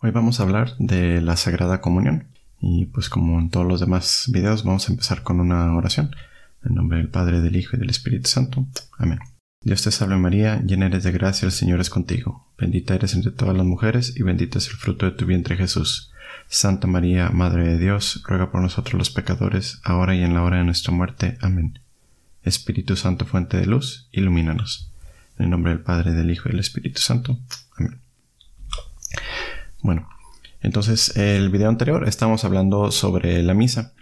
[0.00, 2.28] Hoy vamos a hablar de la Sagrada Comunión
[2.60, 6.14] y pues como en todos los demás videos vamos a empezar con una oración.
[6.64, 8.64] En nombre del Padre, del Hijo y del Espíritu Santo.
[8.96, 9.18] Amén.
[9.60, 12.46] Dios te salve María, llena eres de gracia, el Señor es contigo.
[12.56, 16.12] Bendita eres entre todas las mujeres y bendito es el fruto de tu vientre Jesús.
[16.46, 20.58] Santa María, Madre de Dios, ruega por nosotros los pecadores, ahora y en la hora
[20.58, 21.38] de nuestra muerte.
[21.40, 21.80] Amén.
[22.44, 24.92] Espíritu Santo, fuente de luz, ilumínanos.
[25.38, 27.40] En el nombre del Padre, del Hijo y del Espíritu Santo.
[27.76, 28.00] Amén.
[29.82, 30.08] Bueno,
[30.60, 33.92] entonces el video anterior estamos hablando sobre la misa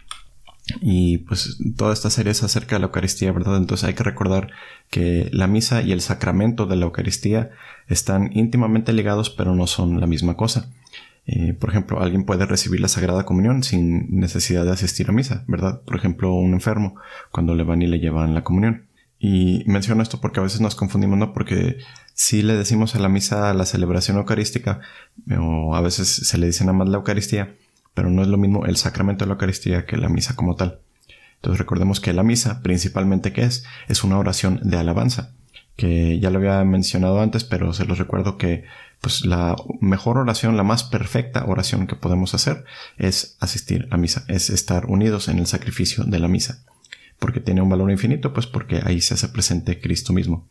[0.81, 3.57] y pues toda esta serie es acerca de la Eucaristía, ¿verdad?
[3.57, 4.51] Entonces hay que recordar
[4.91, 7.51] que la misa y el sacramento de la Eucaristía
[7.89, 10.71] están íntimamente ligados pero no son la misma cosa.
[11.27, 15.45] Eh, por ejemplo, alguien puede recibir la Sagrada Comunión sin necesidad de asistir a misa,
[15.49, 15.83] ¿verdad?
[15.83, 16.95] Por ejemplo, un enfermo,
[17.33, 18.87] cuando le van y le llevan la comunión.
[19.19, 21.33] Y menciono esto porque a veces nos confundimos, ¿no?
[21.33, 21.79] Porque
[22.17, 24.81] si le decimos a la misa la celebración eucarística,
[25.39, 27.55] o a veces se le dice nada más la Eucaristía,
[27.93, 30.81] pero no es lo mismo el sacramento de la Eucaristía que la misa como tal.
[31.37, 35.35] Entonces recordemos que la misa, principalmente que es, es una oración de alabanza,
[35.77, 38.65] que ya lo había mencionado antes, pero se los recuerdo que
[39.03, 42.65] pues la mejor oración, la más perfecta oración que podemos hacer
[42.97, 46.65] es asistir a misa, es estar unidos en el sacrificio de la misa
[47.19, 50.49] porque tiene un valor infinito, pues porque ahí se hace presente Cristo mismo.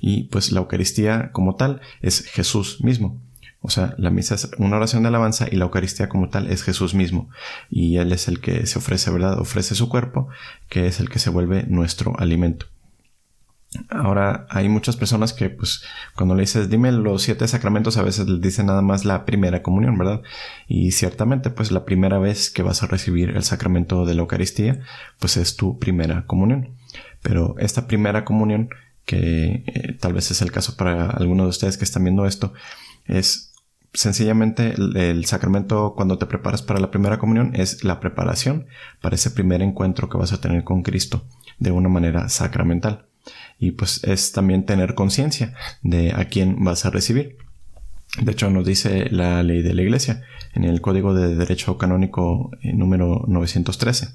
[0.00, 3.20] Y pues la Eucaristía como tal es Jesús mismo.
[3.62, 6.62] O sea, la misa es una oración de alabanza y la Eucaristía como tal es
[6.62, 7.28] Jesús mismo.
[7.68, 9.38] Y Él es el que se ofrece, ¿verdad?
[9.38, 10.28] Ofrece su cuerpo,
[10.68, 12.66] que es el que se vuelve nuestro alimento.
[13.88, 15.84] Ahora hay muchas personas que pues
[16.16, 19.62] cuando le dices dime los siete sacramentos a veces le dicen nada más la primera
[19.62, 20.22] comunión, ¿verdad?
[20.66, 24.80] Y ciertamente pues la primera vez que vas a recibir el sacramento de la Eucaristía
[25.20, 26.70] pues es tu primera comunión.
[27.22, 28.70] Pero esta primera comunión
[29.04, 32.52] que eh, tal vez es el caso para algunos de ustedes que están viendo esto
[33.06, 33.52] es
[33.92, 38.66] sencillamente el, sacramento cuando te preparas para la primera comunión es la preparación
[39.00, 41.24] para ese primer encuentro que vas a tener con Cristo
[41.58, 43.06] de una manera sacramental
[43.58, 47.36] y pues es también tener conciencia de a quién vas a recibir.
[48.20, 50.22] De hecho, nos dice la ley de la Iglesia
[50.54, 54.08] en el Código de Derecho Canónico eh, número 913.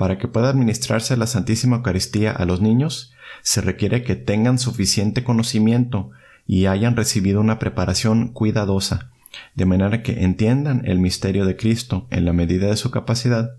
[0.00, 3.12] Para que pueda administrarse la Santísima Eucaristía a los niños,
[3.42, 6.10] se requiere que tengan suficiente conocimiento
[6.46, 9.10] y hayan recibido una preparación cuidadosa,
[9.54, 13.56] de manera que entiendan el misterio de Cristo en la medida de su capacidad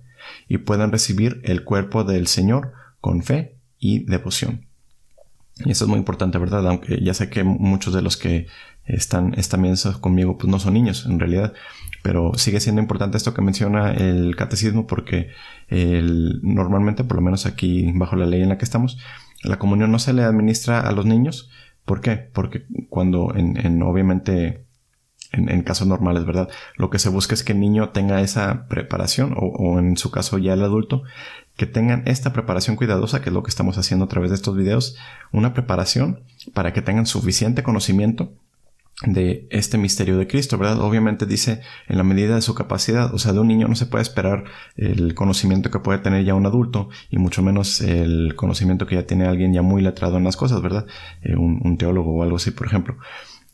[0.47, 4.65] y puedan recibir el cuerpo del Señor con fe y devoción.
[5.63, 6.67] Y eso es muy importante, ¿verdad?
[6.67, 8.47] Aunque ya sé que muchos de los que
[8.85, 11.53] están mesa conmigo pues no son niños en realidad,
[12.01, 15.29] pero sigue siendo importante esto que menciona el catecismo porque
[15.67, 18.97] el, normalmente, por lo menos aquí bajo la ley en la que estamos,
[19.43, 21.49] la comunión no se le administra a los niños.
[21.85, 22.17] ¿Por qué?
[22.17, 24.65] Porque cuando en, en obviamente
[25.31, 26.49] en, casos normales, ¿verdad?
[26.75, 30.11] Lo que se busca es que el niño tenga esa preparación o, o, en su
[30.11, 31.03] caso ya el adulto
[31.55, 34.55] que tengan esta preparación cuidadosa, que es lo que estamos haciendo a través de estos
[34.55, 34.97] videos,
[35.31, 36.21] una preparación
[36.53, 38.33] para que tengan suficiente conocimiento
[39.05, 40.79] de este misterio de Cristo, ¿verdad?
[40.81, 43.87] Obviamente dice en la medida de su capacidad, o sea, de un niño no se
[43.87, 44.43] puede esperar
[44.75, 49.05] el conocimiento que puede tener ya un adulto y mucho menos el conocimiento que ya
[49.05, 50.85] tiene alguien ya muy letrado en las cosas, ¿verdad?
[51.23, 52.97] Eh, un, un teólogo o algo así, por ejemplo.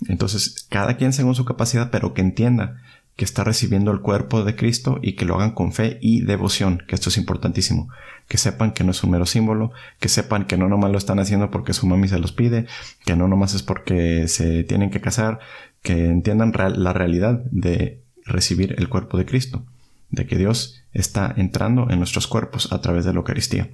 [0.08, 2.81] Entonces, cada quien según su capacidad, pero que entienda
[3.17, 6.83] que está recibiendo el cuerpo de Cristo y que lo hagan con fe y devoción,
[6.88, 7.89] que esto es importantísimo.
[8.28, 11.19] Que sepan que no es un mero símbolo, que sepan que no nomás lo están
[11.19, 12.67] haciendo porque su mami se los pide,
[13.05, 15.39] que no nomás es porque se tienen que casar,
[15.81, 19.66] que entiendan la realidad de recibir el cuerpo de Cristo,
[20.11, 23.69] de que Dios está entrando en nuestros cuerpos a través de la Eucaristía.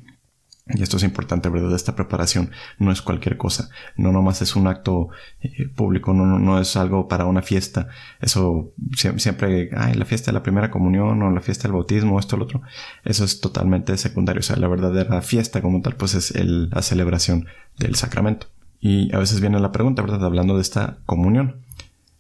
[0.65, 1.75] Y esto es importante, ¿verdad?
[1.75, 3.69] Esta preparación no es cualquier cosa.
[3.97, 5.09] No nomás es un acto
[5.41, 7.89] eh, público, no, no, es algo para una fiesta.
[8.21, 12.37] Eso siempre, ay, la fiesta de la primera comunión o la fiesta del bautismo, esto,
[12.37, 12.61] lo otro.
[13.03, 14.39] Eso es totalmente secundario.
[14.39, 17.47] O sea, la verdadera fiesta como tal, pues es la celebración
[17.77, 18.47] del sacramento.
[18.79, 20.23] Y a veces viene la pregunta, ¿verdad?
[20.23, 21.57] Hablando de esta comunión.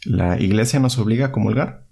[0.03, 1.85] ¿La iglesia nos obliga a comulgar?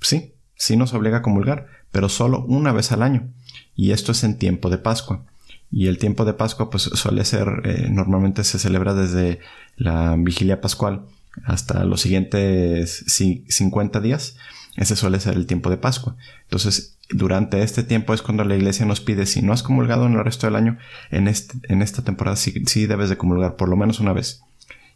[0.00, 3.28] Sí, sí nos obliga a comulgar, pero solo una vez al año.
[3.74, 5.24] Y esto es en tiempo de Pascua.
[5.70, 9.40] Y el tiempo de Pascua pues suele ser, eh, normalmente se celebra desde
[9.76, 11.06] la vigilia pascual
[11.44, 14.36] hasta los siguientes 50 días.
[14.76, 16.16] Ese suele ser el tiempo de Pascua.
[16.42, 20.14] Entonces, durante este tiempo es cuando la iglesia nos pide, si no has comulgado en
[20.14, 20.78] el resto del año,
[21.10, 24.42] en, este, en esta temporada sí, sí debes de comulgar por lo menos una vez.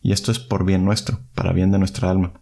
[0.02, 2.32] Y esto es por bien nuestro, para bien de nuestra alma.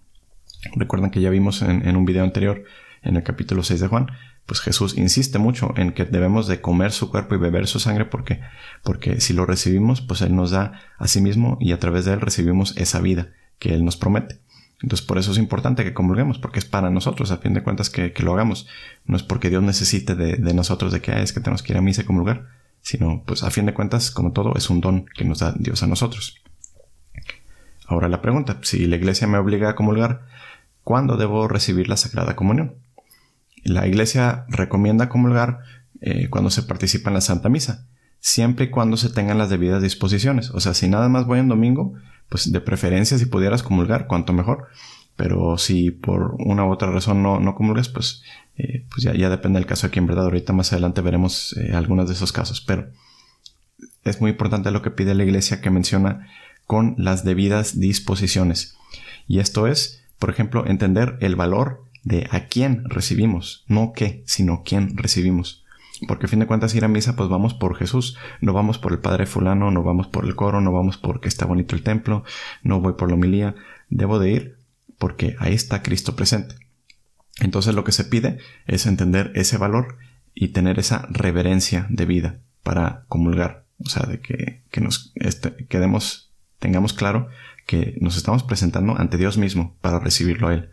[0.75, 2.65] Recuerden que ya vimos en, en un video anterior,
[3.03, 4.07] en el capítulo 6 de Juan,
[4.47, 8.07] pues Jesús insiste mucho en que debemos de comer su cuerpo y beber su sangre
[8.07, 8.41] porque
[8.83, 12.15] porque si lo recibimos pues él nos da a sí mismo y a través de
[12.15, 13.29] él recibimos esa vida
[13.59, 14.41] que él nos promete.
[14.81, 17.91] Entonces por eso es importante que comulguemos, porque es para nosotros, a fin de cuentas,
[17.91, 18.69] que, lo hagamos.
[19.05, 21.83] No es porque Dios necesite de, nosotros de que es que tenemos que ir a
[21.83, 22.47] misa y comulgar,
[22.81, 25.83] sino pues a fin de cuentas, como todo, es un don que nos da Dios
[25.83, 26.41] a nosotros.
[27.87, 30.27] Ahora la pregunta, si la iglesia me obliga a comulgar,
[30.85, 32.77] ¿cuándo debo recibir la Sagrada Comunión?
[33.65, 35.61] La iglesia recomienda comulgar
[36.01, 37.87] eh, cuando se participa en la Santa Misa,
[38.21, 40.51] siempre y cuando se tengan las debidas disposiciones.
[40.51, 41.95] O sea, si nada más voy en domingo,
[42.29, 44.69] pues de preferencia si pudieras comulgar, cuanto mejor.
[45.17, 48.23] Pero si por una u otra razón no, no comulgas, pues,
[48.57, 50.25] eh, pues ya, depende del caso aquí en verdad.
[50.25, 52.61] Ahorita más adelante veremos eh, algunos de esos casos.
[52.61, 52.91] Pero
[54.05, 56.29] es muy importante lo que pide la iglesia que menciona
[56.67, 58.77] con las debidas disposiciones.
[59.27, 64.63] Y esto es, por ejemplo, entender el valor de a quién recibimos, no qué, sino
[64.65, 65.65] quién recibimos.
[66.07, 68.93] Porque a fin de cuentas ir a misa pues vamos por Jesús, no vamos por
[68.93, 72.25] el Padre fulano, no vamos por el coro, no vamos porque está bonito el templo,
[72.63, 73.57] no voy por la homilía,
[73.89, 74.59] debo de ir
[74.99, 76.55] porque ahí está Cristo presente.
[77.41, 79.99] Entonces lo que se pide es entender ese valor
[80.35, 86.31] y tener esa reverencia de vida para comulgar, o sea, de que, nos este, quedemos,
[86.59, 87.29] tengamos claro
[87.67, 90.71] que nos estamos presentando ante Dios mismo para recibirlo a Él.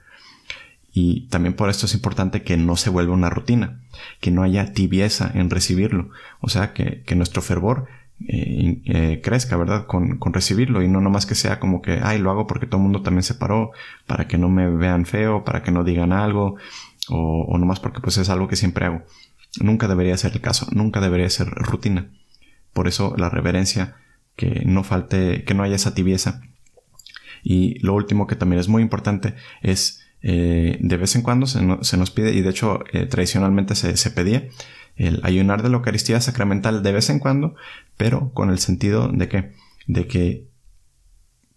[0.97, 3.81] Y también por esto es importante que no se vuelva una rutina,
[4.21, 6.09] que no haya tibieza en recibirlo.
[6.39, 7.89] O sea, que, nuestro fervor
[8.29, 9.87] eh, eh, crezca, ¿verdad?
[9.87, 12.83] Con, recibirlo y no nomás que sea como que, ay, lo hago porque todo el
[12.83, 13.71] mundo también se paró,
[14.07, 16.55] para que no me vean feo, para que no digan algo,
[17.09, 19.03] o, o nomás porque pues es algo que siempre hago.
[19.59, 22.09] Nunca debería ser el caso, nunca debería ser rutina.
[22.71, 23.97] Por eso la reverencia,
[24.37, 26.39] que no falte, que no haya esa tibieza.
[27.43, 31.61] Y lo último que también es muy importante es eh, de vez en cuando se,
[31.61, 34.47] nos pide, y de hecho eh, tradicionalmente se, pedía,
[34.95, 37.53] el ayunar de la Eucaristía sacramental de vez en cuando,
[37.95, 39.51] pero con el sentido de que,
[39.85, 40.47] de que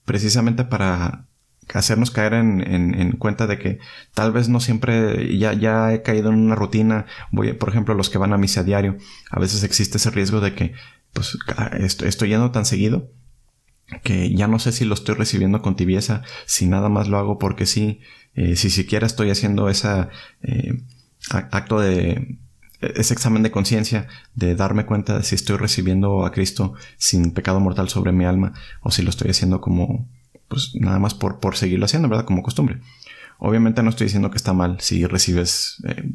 [0.04, 1.24] precisamente para
[1.72, 3.78] hacernos caer en, cuenta de que
[4.12, 8.10] tal vez no siempre ya, ya he caído en una rutina, voy, por ejemplo, los
[8.10, 8.98] que van a misa diario,
[9.30, 10.74] a veces existe ese riesgo de que
[11.14, 11.38] pues
[12.02, 13.08] estoy yendo tan seguido
[14.02, 17.38] que ya no sé si lo estoy recibiendo con tibieza, si nada más lo hago
[17.38, 18.00] porque sí,
[18.38, 20.06] eh, si siquiera estoy haciendo ese
[20.42, 20.80] eh,
[21.28, 22.38] acto de
[22.80, 24.06] ese examen de conciencia
[24.36, 28.52] de darme cuenta de si estoy recibiendo a Cristo sin pecado mortal sobre mi alma
[28.80, 30.06] o si lo estoy haciendo como
[30.46, 32.26] pues nada más por, por seguirlo haciendo, ¿verdad?
[32.26, 32.78] Como costumbre.
[33.38, 36.08] Obviamente no estoy diciendo que está mal si recibes eh,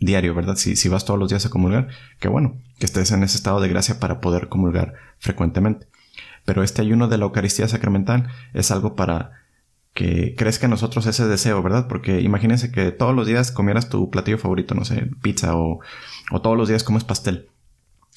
[0.00, 0.56] diario, ¿verdad?
[0.56, 1.88] Si, si vas todos los días a comulgar,
[2.20, 5.86] que bueno, que estés en ese estado de gracia para poder comulgar frecuentemente.
[6.44, 9.41] Pero este ayuno de la Eucaristía sacramental es algo para
[9.94, 11.86] que crezca en nosotros ese deseo, ¿verdad?
[11.86, 15.80] Porque imagínense que todos los días comieras tu platillo favorito, no sé, pizza o,
[16.30, 17.48] o todos los días comes pastel.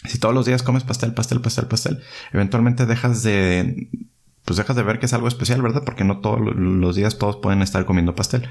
[0.05, 3.89] Si todos los días comes pastel, pastel, pastel, pastel, eventualmente dejas de,
[4.45, 5.83] pues dejas de ver que es algo especial, ¿verdad?
[5.85, 8.47] Porque no todos los días todos pueden estar comiendo pastel.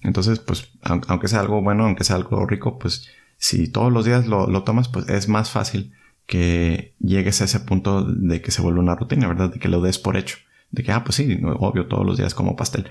[0.00, 4.26] Entonces, pues, aunque sea algo bueno, aunque sea algo rico, pues, si todos los días
[4.26, 5.92] lo, lo tomas, pues es más fácil
[6.26, 9.52] que llegues a ese punto de que se vuelve una rutina, ¿verdad?
[9.52, 10.38] De que lo des por hecho
[10.72, 12.90] de que, ah, pues sí, obvio, todos los días como pastel.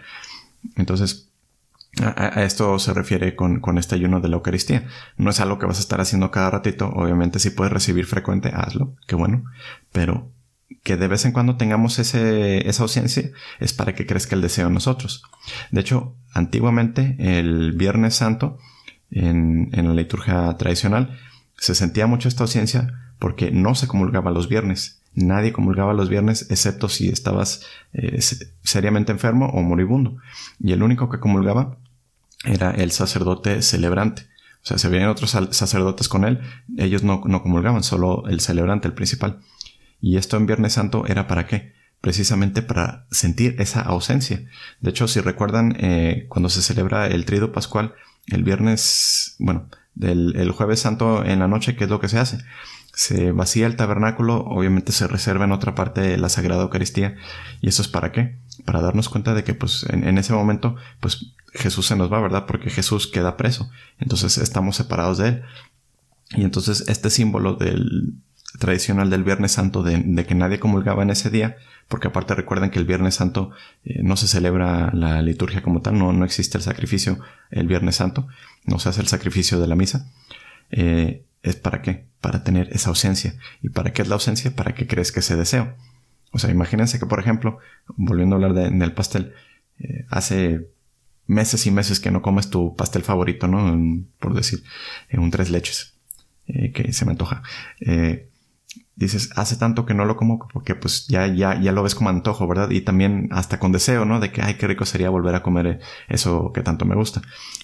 [0.77, 1.29] Entonces,
[2.01, 4.87] a, esto se refiere con, con, este ayuno de la Eucaristía.
[5.17, 6.87] No es algo que vas a estar haciendo cada ratito.
[6.87, 9.43] Obviamente, si puedes recibir frecuente, hazlo, qué bueno.
[9.91, 10.31] Pero
[10.83, 14.67] que de vez en cuando tengamos ese, esa ausencia es para que crezca el deseo
[14.67, 15.23] en nosotros.
[15.71, 18.57] De hecho, antiguamente, el Viernes Santo,
[19.09, 21.19] en, en la liturgia tradicional,
[21.57, 26.47] se sentía mucho esta ausencia porque no se comulgaba los viernes Nadie comulgaba los viernes
[26.49, 28.19] excepto si estabas eh,
[28.63, 30.17] seriamente enfermo o moribundo.
[30.59, 31.77] Y el único que comulgaba
[32.45, 34.23] era el sacerdote celebrante.
[34.63, 36.39] O sea, si habían otros sacerdotes con él,
[36.77, 39.39] ellos no, no comulgaban, solo el celebrante, el principal.
[39.99, 41.73] Y esto en Viernes Santo era para qué?
[41.99, 44.43] Precisamente para sentir esa ausencia.
[44.79, 47.95] De hecho, si recuerdan, eh, cuando se celebra el trido pascual,
[48.27, 49.67] el viernes, bueno,
[49.99, 52.37] el jueves santo en la noche, ¿qué es lo que se hace?
[52.93, 57.15] Se vacía el tabernáculo, obviamente se reserva en otra parte de la Sagrada Eucaristía.
[57.61, 58.37] ¿Y eso es para qué?
[58.65, 62.45] Para darnos cuenta de que pues en, ese momento pues Jesús se nos va, ¿verdad?
[62.45, 63.69] Porque Jesús queda preso.
[63.99, 65.41] Entonces estamos separados de él.
[66.31, 68.15] Y entonces este símbolo del
[68.59, 71.57] tradicional del Viernes Santo de, que nadie comulgaba en ese día,
[71.87, 73.51] porque aparte recuerden que el Viernes Santo
[73.85, 77.19] eh, no se celebra la liturgia como tal, no, no existe el sacrificio
[77.49, 78.27] el Viernes Santo,
[78.65, 80.11] no se hace el sacrificio de la misa.
[80.69, 82.07] Eh, ¿Es para qué?
[82.19, 83.35] Para tener esa ausencia.
[83.61, 84.55] ¿Y para qué es la ausencia?
[84.55, 85.75] Para que crezca ese deseo.
[86.31, 87.59] O sea, imagínense que, por ejemplo,
[87.95, 89.33] volviendo a hablar del pastel,
[89.79, 90.69] eh, hace
[91.27, 94.05] meses y meses que no comes tu pastel favorito, ¿no?
[94.19, 94.63] por decir,
[95.13, 95.97] un tres leches,
[96.47, 97.41] eh, que se me antoja.
[97.79, 98.29] Eh,
[98.95, 102.09] dices, hace tanto que no lo como porque pues ya, ya, ya lo ves como
[102.09, 102.69] antojo, ¿verdad?
[102.69, 104.19] Y también hasta con deseo, ¿no?
[104.19, 107.21] De que, ay, qué rico sería volver a comer eso que tanto me gusta.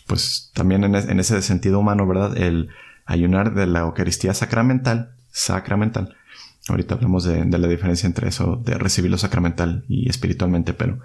[0.08, 2.36] Pues también en, en ese sentido humano, ¿verdad?
[2.38, 2.70] El
[3.08, 6.16] ayunar de la Eucaristía sacramental, sacramental.
[6.70, 11.00] Ahorita hablamos de, la diferencia entre eso, de recibirlo sacramental y espiritualmente, pero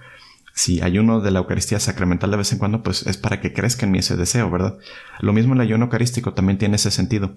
[0.53, 3.87] si ayuno de la Eucaristía sacramental de vez en cuando, pues es para que crezca
[3.87, 4.77] en mí ese deseo, ¿verdad?
[5.21, 7.37] Lo mismo el ayuno eucarístico también tiene ese sentido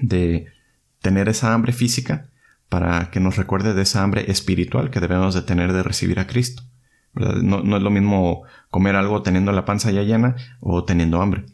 [0.00, 0.46] de
[1.02, 2.28] tener esa hambre física
[2.68, 6.26] para que nos recuerde de esa hambre espiritual que debemos de tener de recibir a
[6.26, 6.62] Cristo.
[7.12, 11.44] No, es lo mismo comer algo teniendo la panza ya llena o teniendo hambre.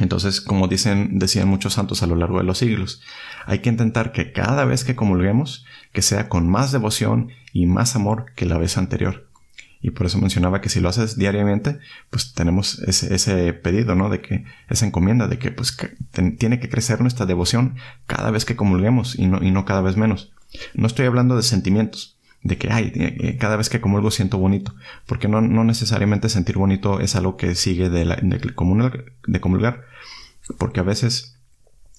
[0.00, 3.02] Entonces, como dicen, decían muchos santos a lo largo de los siglos,
[3.46, 7.96] hay que intentar que cada vez que comulguemos, que sea con más devoción y más
[7.96, 9.28] amor que la vez anterior.
[9.80, 11.78] Y por eso mencionaba que si lo haces diariamente,
[12.10, 14.08] pues tenemos ese, pedido, ¿no?
[14.08, 15.76] De que, esa encomienda, de que pues
[16.38, 17.76] tiene que crecer nuestra devoción
[18.06, 20.32] cada vez que comulguemos y no, y no cada vez menos.
[20.74, 24.38] No estoy hablando de sentimientos, de que, ay, eh, eh, cada vez que comulgo siento
[24.38, 24.74] bonito,
[25.06, 29.84] porque no, no necesariamente sentir bonito es algo que sigue de, de, comulgar, de comulgar,
[30.58, 31.36] porque a veces,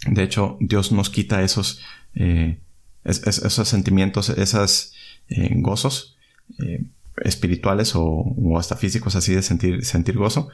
[0.07, 1.81] de hecho, Dios nos quita esos,
[2.15, 2.57] eh,
[3.03, 4.93] esos sentimientos, esos
[5.57, 6.17] gozos,
[7.23, 10.49] espirituales o, hasta físicos así de sentir, sentir gozo.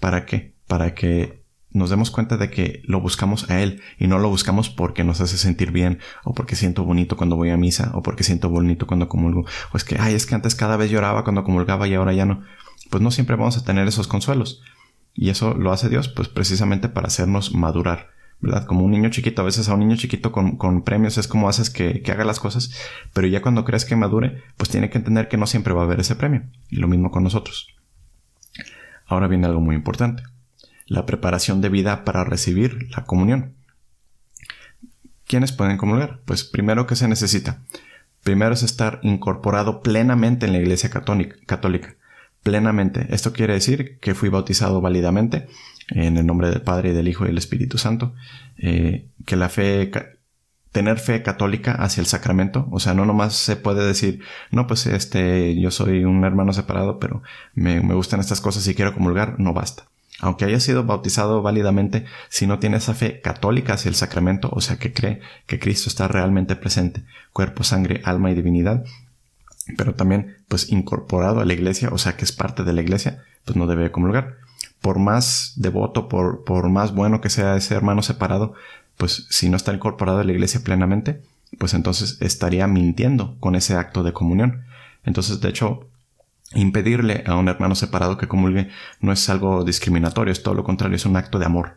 [0.00, 0.52] ¿Para qué?
[0.66, 1.41] Para que
[1.72, 5.20] nos demos cuenta de que lo buscamos a Él y no lo buscamos porque nos
[5.20, 8.86] hace sentir bien o porque siento bonito cuando voy a misa o porque siento bonito
[8.86, 11.94] cuando comulgo o es que, ay, es que antes cada vez lloraba cuando comulgaba y
[11.94, 12.42] ahora ya no.
[12.90, 14.62] Pues no siempre vamos a tener esos consuelos.
[15.14, 18.10] Y eso lo hace Dios pues precisamente para hacernos madurar.
[18.42, 18.66] ¿verdad?
[18.66, 21.70] Como un niño chiquito, a veces a un niño chiquito con, premios es como haces
[21.70, 22.74] que, haga las cosas,
[23.14, 25.84] pero ya cuando crees que madure, pues tiene que entender que no siempre va a
[25.84, 26.42] haber ese premio.
[26.68, 27.68] Y lo mismo con nosotros.
[29.06, 30.24] Ahora viene algo muy importante.
[30.86, 33.54] La preparación de vida para recibir la comunión.
[35.26, 36.20] ¿Quiénes pueden comulgar?
[36.24, 37.62] Pues primero, ¿qué se necesita?
[38.22, 41.96] Primero es estar incorporado plenamente en la Iglesia católica.
[42.42, 43.06] Plenamente.
[43.10, 45.48] Esto quiere decir que fui bautizado válidamente,
[45.88, 48.14] en el nombre del Padre del Hijo y del Espíritu Santo,
[48.58, 49.90] eh, que la fe,
[50.70, 54.86] tener fe católica hacia el sacramento, o sea, no nomás se puede decir, no, pues
[54.86, 57.22] este, yo soy un hermano separado, pero
[57.54, 59.91] me gustan estas cosas y quiero comulgar, no basta.
[60.22, 64.62] Aunque haya sido bautizado válidamente, si no tiene esa fe católica hacia el sacramento, o
[64.62, 68.84] sea, que cree que Cristo está realmente presente, cuerpo, sangre, alma y divinidad,
[69.76, 73.22] pero también pues incorporado a la iglesia, o sea, que es parte de la iglesia,
[73.44, 74.36] pues no debe comulgar
[74.82, 78.54] por más devoto, por, por más bueno que sea ese hermano separado,
[78.96, 81.22] pues si no está incorporado a la iglesia plenamente,
[81.58, 84.64] pues entonces estaría mintiendo con ese acto de comunión.
[85.04, 85.88] Entonces, de hecho,
[86.54, 88.68] impedirle a un hermano separado que comulgue
[89.00, 91.76] no es algo discriminatorio, es todo lo contrario, es un acto de amor.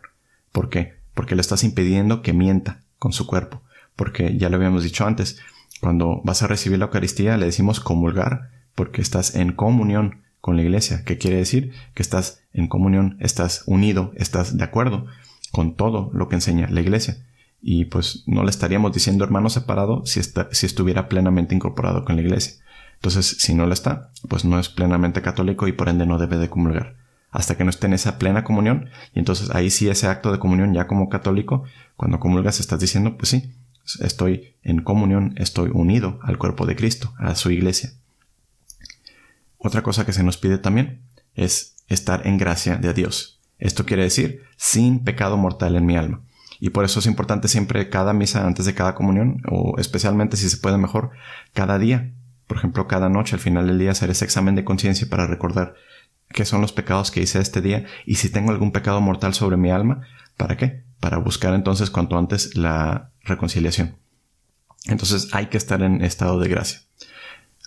[0.52, 0.94] ¿Por qué?
[1.14, 3.62] Porque le estás impidiendo que mienta con su cuerpo.
[3.94, 5.38] Porque ya lo habíamos dicho antes,
[5.80, 10.62] cuando vas a recibir la Eucaristía le decimos comulgar porque estás en comunión con la
[10.62, 15.06] iglesia, que quiere decir que estás en comunión, estás unido, estás de acuerdo
[15.50, 17.16] con todo lo que enseña la iglesia.
[17.60, 22.16] Y pues no le estaríamos diciendo hermano separado si, está, si estuviera plenamente incorporado con
[22.16, 22.62] la iglesia.
[23.06, 26.38] Entonces, si no lo está, pues no es plenamente católico y por ende no debe
[26.38, 26.96] de comulgar.
[27.30, 30.40] Hasta que no esté en esa plena comunión, y entonces ahí sí ese acto de
[30.40, 31.62] comunión ya como católico,
[31.96, 33.54] cuando comulgas estás diciendo, pues sí,
[34.00, 37.92] estoy en comunión, estoy unido al cuerpo de Cristo, a su iglesia.
[39.56, 41.02] Otra cosa que se nos pide también
[41.36, 43.40] es estar en gracia de Dios.
[43.60, 46.22] Esto quiere decir sin pecado mortal en mi alma.
[46.58, 50.50] Y por eso es importante siempre cada misa antes de cada comunión, o especialmente si
[50.50, 51.12] se puede mejor,
[51.52, 52.12] cada día.
[52.46, 55.74] Por ejemplo, cada noche al final del día hacer ese examen de conciencia para recordar
[56.28, 59.56] qué son los pecados que hice este día y si tengo algún pecado mortal sobre
[59.56, 60.02] mi alma,
[60.36, 60.84] ¿para qué?
[61.00, 63.96] Para buscar entonces cuanto antes la reconciliación.
[64.86, 66.80] Entonces hay que estar en estado de gracia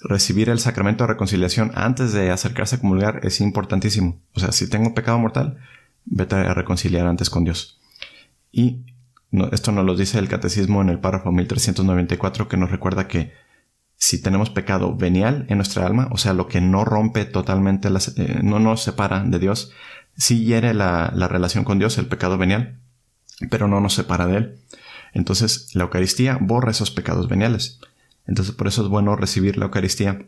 [0.01, 4.19] recibir el sacramento de reconciliación antes de acercarse a comulgar es importantísimo.
[4.33, 5.57] O sea, si tengo pecado mortal,
[6.05, 7.79] vete a reconciliar antes con Dios.
[8.51, 8.85] Y
[9.51, 13.33] esto nos lo dice el catecismo en el párrafo 1394 que nos recuerda que
[13.99, 18.39] si tenemos pecado venial en nuestra alma, o sea, lo que no rompe totalmente, eh,
[18.41, 19.71] no nos separa de Dios,
[20.17, 22.79] sí hiere la, la relación con Dios, el pecado venial,
[23.51, 24.59] pero no nos separa de Él.
[25.13, 27.79] Entonces, la Eucaristía borra esos pecados veniales.
[28.29, 30.27] Entonces por eso es bueno recibir la Eucaristía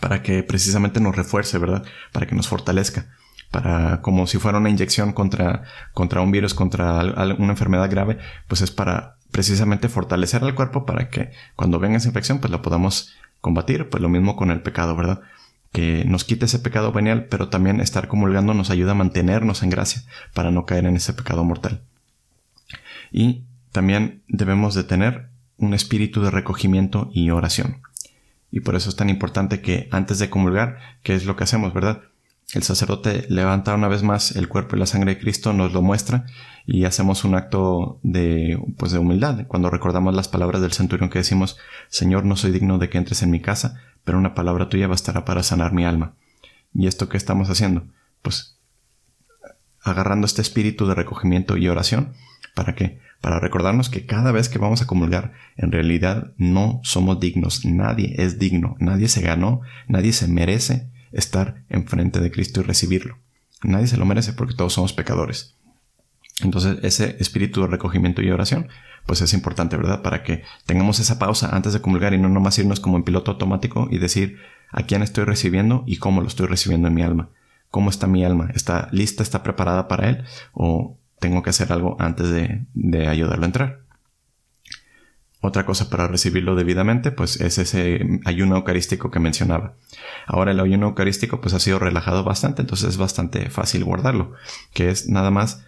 [0.00, 1.84] para que precisamente nos refuerce, ¿verdad?
[2.12, 3.08] Para que nos fortalezca.
[3.50, 7.00] Para, como si fuera una inyección contra, contra un virus, contra
[7.34, 12.08] una enfermedad grave, pues es para precisamente fortalecer al cuerpo para que cuando venga esa
[12.08, 13.88] infección, pues lo podamos combatir.
[13.88, 15.20] Pues lo mismo con el pecado, ¿verdad?
[15.72, 19.70] Que nos quite ese pecado venial, pero también estar comulgando nos ayuda a mantenernos en
[19.70, 20.02] gracia
[20.34, 21.82] para no caer en ese pecado mortal.
[23.12, 25.28] Y también debemos de tener
[25.58, 27.82] un espíritu de recogimiento y oración.
[28.50, 31.74] Y por eso es tan importante que antes de comulgar, ¿qué es lo que hacemos,
[31.74, 32.02] verdad?
[32.54, 35.82] El sacerdote levanta una vez más el cuerpo y la sangre de Cristo, nos lo
[35.82, 36.26] muestra
[36.64, 39.46] y hacemos un acto de, pues de humildad.
[39.48, 43.22] Cuando recordamos las palabras del centurión que decimos, Señor, no soy digno de que entres
[43.22, 46.14] en mi casa, pero una palabra tuya bastará para sanar mi alma.
[46.72, 47.88] ¿Y esto qué estamos haciendo?
[48.22, 48.58] Pues
[49.82, 52.12] agarrando este espíritu de recogimiento y oración.
[52.54, 53.00] ¿Para qué?
[53.20, 57.64] Para recordarnos que cada vez que vamos a comulgar, en realidad no somos dignos.
[57.64, 58.76] Nadie es digno.
[58.78, 59.62] Nadie se ganó.
[59.88, 63.18] Nadie se merece estar enfrente de Cristo y recibirlo.
[63.62, 65.56] Nadie se lo merece porque todos somos pecadores.
[66.42, 68.68] Entonces ese espíritu de recogimiento y oración
[69.06, 70.02] pues es importante, ¿verdad?
[70.02, 73.30] Para que tengamos esa pausa antes de comulgar y no nomás irnos como en piloto
[73.30, 74.38] automático y decir
[74.72, 77.30] a quién estoy recibiendo y cómo lo estoy recibiendo en mi alma.
[77.70, 78.50] ¿Cómo está mi alma?
[78.54, 79.22] ¿Está lista?
[79.22, 80.24] ¿Está preparada para él?
[80.52, 83.85] ¿O tengo que hacer algo antes de, de ayudarlo a entrar?
[85.40, 89.74] Otra cosa para recibirlo debidamente, pues es ese ayuno eucarístico que mencionaba.
[90.26, 94.32] Ahora el ayuno eucarístico pues ha sido relajado bastante, entonces es bastante fácil guardarlo,
[94.72, 95.62] que es nada más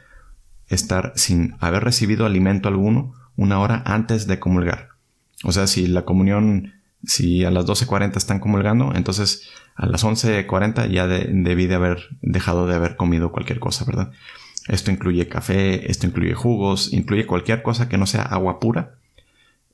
[0.69, 4.89] estar sin haber recibido alimento alguno una hora antes de comulgar.
[5.45, 6.73] O sea, si la comunión,
[7.05, 12.67] si a las 12.40 están comulgando, entonces a las 11.40 ya debí de haber dejado
[12.67, 14.13] de haber comido cualquier cosa, ¿verdad?
[14.67, 18.99] Esto incluye café, esto incluye jugos, incluye cualquier cosa que no sea agua pura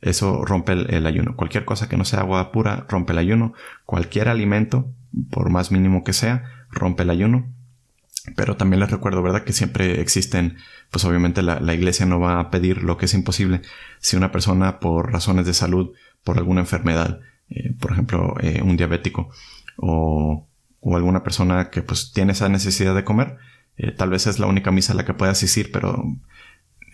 [0.05, 1.35] eso rompe el, ayuno.
[1.35, 3.55] Cualquier cosa que no sea agua pura rompe el ayuno.
[3.87, 4.93] Cualquier alimento,
[5.31, 7.51] por más mínimo que sea, rompe el ayuno.
[8.37, 9.45] Pero también les recuerdo, ¿verdad?
[9.45, 10.59] Que siempre existen,
[10.91, 13.63] pues obviamente la, iglesia no va a pedir lo que es imposible.
[13.99, 15.93] Si una persona por razones de salud,
[16.23, 19.31] por alguna enfermedad, eh, por ejemplo, eh, un diabético
[19.77, 20.47] o,
[20.95, 23.39] alguna persona que pues tiene esa necesidad de comer,
[23.79, 26.05] eh, tal vez es la única misa a la que puede asistir, pero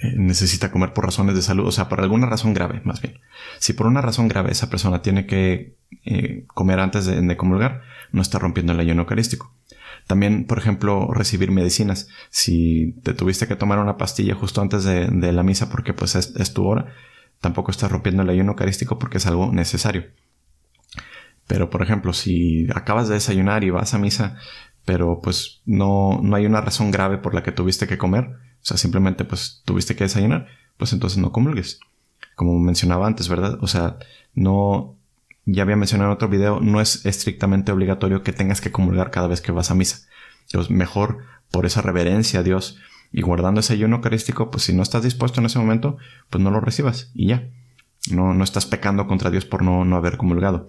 [0.02, 3.20] necesita comer por razones de salud, o sea, por alguna razón grave, más bien.
[3.58, 8.22] Si por una razón grave esa persona tiene que eh, comer antes de, comulgar, no
[8.22, 9.54] está rompiendo el ayuno eucarístico.
[10.06, 12.08] También, por ejemplo, recibir medicinas.
[12.30, 16.54] Si te tuviste que tomar una pastilla justo antes de, la misa porque pues es,
[16.54, 16.94] tu hora,
[17.40, 20.06] tampoco estás rompiendo el ayuno eucarístico porque es algo necesario.
[21.46, 24.36] Pero, por ejemplo, si acabas de desayunar y vas a misa,
[24.84, 28.30] pero pues no, no hay una razón grave por la que tuviste que comer,
[28.62, 30.46] o sea, simplemente pues tuviste que desayunar,
[30.76, 31.80] pues entonces no comulgues.
[32.34, 33.58] Como mencionaba antes, ¿verdad?
[33.62, 33.98] O sea,
[34.34, 34.96] no,
[35.46, 39.28] ya había mencionado en otro video, no es estrictamente obligatorio que tengas que comulgar cada
[39.28, 40.06] vez que vas a misa.
[40.68, 41.18] Mejor
[41.50, 42.78] por esa reverencia a Dios
[43.12, 45.96] y guardando ese ayuno eucarístico, pues si no estás dispuesto en ese momento,
[46.28, 47.48] pues no lo recibas y ya.
[48.10, 50.68] No, no estás pecando contra Dios por no, no haber comulgado.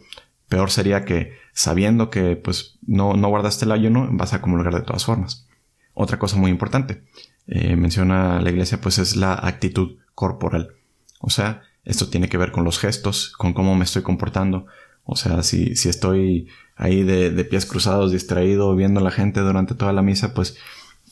[0.49, 4.82] Peor sería que sabiendo que pues no, no guardaste el ayuno, vas a comulgar de
[4.82, 5.47] todas formas.
[5.93, 7.04] Otra cosa muy importante,
[7.47, 10.75] eh, menciona la iglesia, pues es la actitud corporal.
[11.19, 14.65] O sea, esto tiene que ver con los gestos, con cómo me estoy comportando.
[15.04, 19.39] O sea, si, si estoy ahí de, de pies cruzados, distraído, viendo a la gente
[19.41, 20.58] durante toda la misa, pues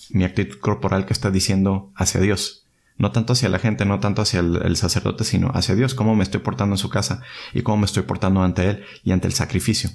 [0.09, 2.65] mi actitud corporal que está diciendo hacia Dios.
[2.97, 6.23] No tanto hacia la gente, no tanto hacia el, sacerdote, sino hacia Dios, cómo me
[6.23, 7.21] estoy portando en su casa
[7.53, 9.89] y cómo me estoy portando ante Él y ante el sacrificio.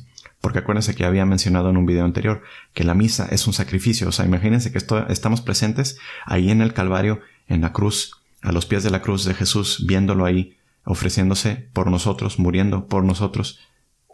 [0.44, 2.42] Porque acuérdense que había mencionado en un video anterior
[2.74, 4.10] que la misa es un sacrificio.
[4.10, 4.78] O sea, imagínense que
[5.08, 9.24] estamos presentes ahí en el Calvario, en la cruz, a los pies de la cruz
[9.24, 13.58] de Jesús, viéndolo ahí, ofreciéndose por nosotros, muriendo por nosotros.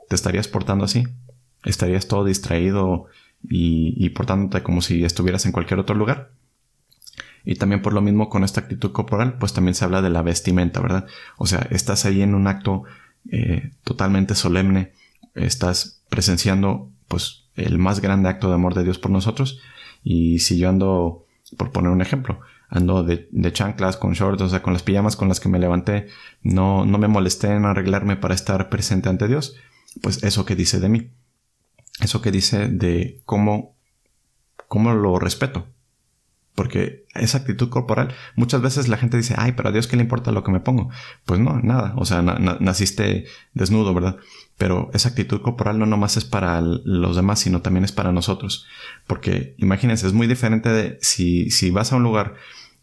[0.08, 1.08] ¿Te estarías portando así?
[1.64, 3.06] ¿Estarías todo distraído
[3.42, 6.30] y, y portándote como si estuvieras en cualquier otro lugar?
[7.44, 10.22] Y también por lo mismo con esta actitud corporal, pues también se habla de la
[10.22, 11.08] vestimenta, ¿verdad?
[11.38, 12.84] O sea, estás ahí en un acto
[13.32, 14.92] eh, totalmente solemne,
[15.34, 19.60] estás presenciando pues el más grande acto de amor de Dios por nosotros.
[20.04, 24.62] Y si yo ando, por poner un ejemplo, ando de, chanclas, con shorts, o sea,
[24.62, 26.06] con las pijamas con las que me levanté,
[26.42, 29.56] no, no me molesté en arreglarme para estar presente ante Dios,
[30.02, 31.10] pues eso que dice de mí.
[32.00, 33.76] Eso que dice de cómo,
[34.68, 35.66] cómo lo respeto.
[36.54, 40.02] Porque esa actitud corporal, muchas veces la gente dice, ay, pero a Dios qué le
[40.02, 40.90] importa lo que me pongo.
[41.24, 41.94] Pues no, nada.
[41.96, 44.16] O sea, naciste desnudo, ¿verdad?
[44.60, 48.66] Pero esa actitud corporal no nomás es para los demás, sino también es para nosotros.
[49.06, 52.34] Porque imagínense, es muy diferente de si, si vas a un lugar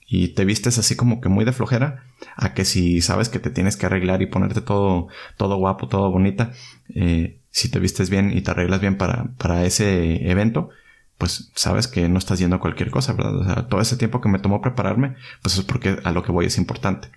[0.07, 2.03] y te vistes así como que muy de flojera,
[2.35, 6.09] a que si sabes que te tienes que arreglar y ponerte todo, todo guapo, todo
[6.09, 6.51] bonita,
[6.95, 10.71] eh, si te vistes bien y te arreglas bien para, para ese evento,
[11.19, 13.35] pues sabes que no estás yendo a cualquier cosa, ¿verdad?
[13.35, 15.13] O sea, todo ese tiempo que me tomó prepararme,
[15.43, 17.09] pues es porque a lo que voy es importante.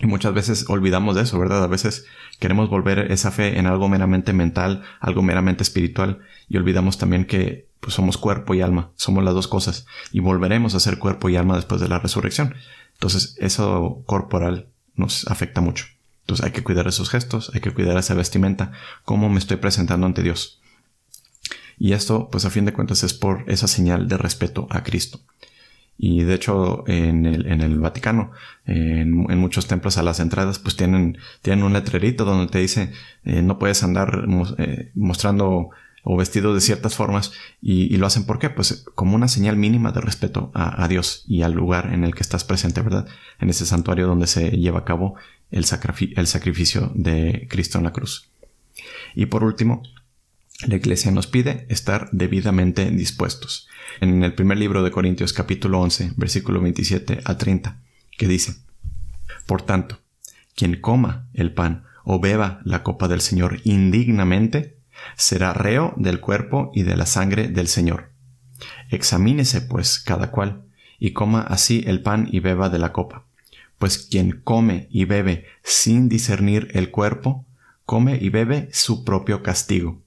[0.00, 1.62] Y muchas veces olvidamos de eso, ¿verdad?
[1.62, 2.06] A veces
[2.38, 7.68] queremos volver esa fe en algo meramente mental, algo meramente espiritual, y olvidamos también que
[7.80, 11.36] pues, somos cuerpo y alma, somos las dos cosas, y volveremos a ser cuerpo y
[11.36, 12.54] alma después de la resurrección.
[12.94, 15.84] Entonces, eso corporal nos afecta mucho.
[16.22, 18.72] Entonces hay que cuidar esos gestos, hay que cuidar esa vestimenta,
[19.04, 20.60] cómo me estoy presentando ante Dios.
[21.76, 25.20] Y esto, pues a fin de cuentas, es por esa señal de respeto a Cristo.
[26.02, 28.30] Y de hecho, en el, Vaticano,
[28.64, 32.90] en, muchos templos a las entradas, pues tienen, tienen un letrerito donde te dice,
[33.26, 34.24] eh, no puedes andar
[34.56, 35.68] eh, mostrando
[36.02, 38.48] o vestido de ciertas formas y, lo hacen ¿por qué?
[38.48, 42.22] Pues como una señal mínima de respeto a, Dios y al lugar en el que
[42.22, 43.06] estás presente, ¿verdad?
[43.38, 45.16] En ese santuario donde se lleva a cabo
[45.50, 45.66] el,
[46.16, 48.30] el sacrificio de Cristo en la cruz.
[49.14, 49.82] Y por último,
[50.66, 53.68] la iglesia nos pide estar debidamente dispuestos.
[54.00, 57.80] En el primer libro de Corintios capítulo 11, versículo 27 a 30,
[58.16, 58.56] que dice,
[59.46, 60.00] Por tanto,
[60.54, 64.78] quien coma el pan o beba la copa del Señor indignamente,
[65.16, 68.10] será reo del cuerpo y de la sangre del Señor.
[68.90, 70.66] Examínese, pues, cada cual,
[70.98, 73.26] y coma así el pan y beba de la copa.
[73.78, 77.46] Pues quien come y bebe sin discernir el cuerpo,
[77.86, 80.02] come y bebe su propio castigo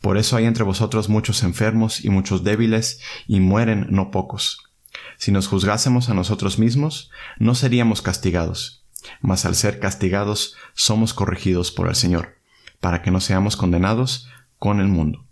[0.00, 4.70] por eso hay entre vosotros muchos enfermos y muchos débiles, y mueren no pocos.
[5.18, 8.84] Si nos juzgásemos a nosotros mismos, no seríamos castigados,
[9.20, 12.38] mas al ser castigados somos corregidos por el Señor,
[12.80, 15.26] para que no seamos condenados con el mundo.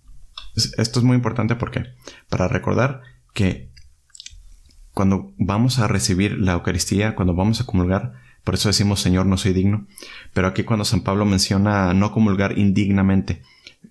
[0.77, 1.85] Esto es muy importante porque,
[2.29, 3.03] para recordar
[3.33, 3.71] que
[4.93, 9.37] cuando vamos a recibir la Eucaristía, cuando vamos a comulgar, por eso decimos Señor, no
[9.37, 9.87] soy digno,
[10.33, 13.43] pero aquí cuando San Pablo menciona no comulgar indignamente,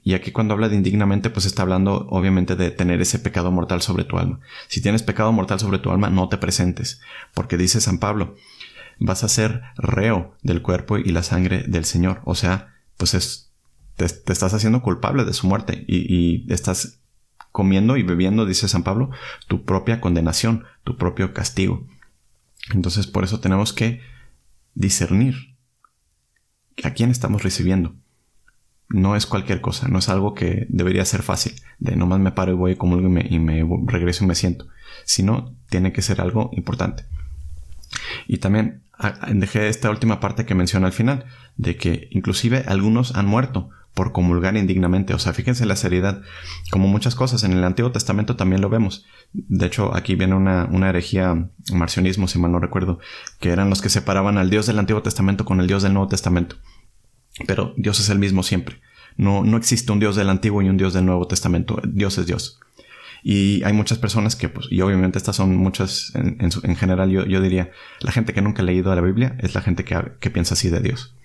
[0.03, 3.81] y aquí cuando habla de indignamente, pues está hablando obviamente de tener ese pecado mortal
[3.81, 4.39] sobre tu alma.
[4.67, 7.01] Si tienes pecado mortal sobre tu alma, no te presentes,
[7.33, 8.35] porque dice San Pablo,
[8.99, 12.21] vas a ser reo del cuerpo y la sangre del Señor.
[12.25, 13.51] O sea, pues es,
[13.95, 16.99] te, estás haciendo culpable de su muerte y, y estás
[17.51, 19.09] comiendo y bebiendo, dice San Pablo,
[19.47, 21.85] tu propia condenación, tu propio castigo.
[22.73, 24.01] Entonces por eso tenemos que
[24.73, 25.55] discernir
[26.83, 27.95] a quién estamos recibiendo
[28.89, 32.51] no es cualquier cosa, no es algo que debería ser fácil, de nomás me paro
[32.53, 34.67] y voy y me, y me regreso y me siento,
[35.05, 37.05] sino tiene que ser algo importante.
[38.27, 38.83] Y también
[39.33, 44.11] dejé esta última parte que menciona al final, de que inclusive algunos han muerto por
[44.11, 45.13] comulgar indignamente.
[45.13, 46.21] O sea, fíjense la seriedad.
[46.69, 49.05] Como muchas cosas en el Antiguo Testamento también lo vemos.
[49.33, 52.99] De hecho, aquí viene una, una herejía, marcionismo, si mal no recuerdo,
[53.39, 56.09] que eran los que separaban al Dios del Antiguo Testamento con el Dios del Nuevo
[56.09, 56.57] Testamento.
[57.45, 58.79] Pero Dios es el mismo siempre.
[59.15, 61.79] No, no existe un Dios del Antiguo y un Dios del Nuevo Testamento.
[61.83, 62.59] Dios es Dios.
[63.23, 67.25] Y hay muchas personas que, pues, y obviamente estas son muchas, en, en, general yo,
[67.25, 70.29] yo, diría, la gente que nunca ha leído la Biblia es la gente que, que
[70.29, 71.15] piensa así de Dios.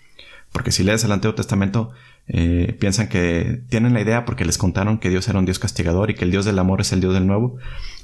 [0.52, 1.92] Porque si lees el Antiguo Testamento,
[2.28, 6.10] eh, piensan que tienen la idea porque les contaron que Dios era un Dios castigador
[6.10, 7.56] y que el Dios del amor es el Dios del Nuevo.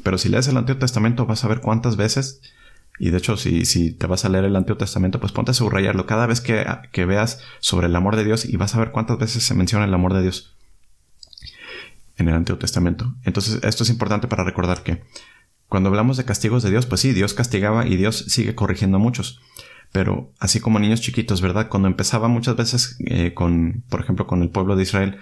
[0.02, 2.40] Pero si lees el Antiguo Testamento vas a ver cuántas veces
[2.98, 5.54] y de hecho, si, si te vas a leer el Antiguo Testamento, pues ponte a
[5.54, 8.90] subrayarlo cada vez que, que veas sobre el amor de Dios y vas a ver
[8.90, 10.56] cuántas veces se menciona el amor de Dios
[12.16, 13.14] en el Antiguo Testamento.
[13.24, 15.02] Entonces, esto es importante para recordar que
[15.68, 19.00] cuando hablamos de castigos de Dios, pues sí, Dios castigaba y Dios sigue corrigiendo a
[19.00, 19.40] muchos.
[19.92, 21.68] Pero así como niños chiquitos, ¿verdad?
[21.68, 25.18] Cuando empezaba muchas veces eh, con, por ejemplo, con el pueblo de Israel,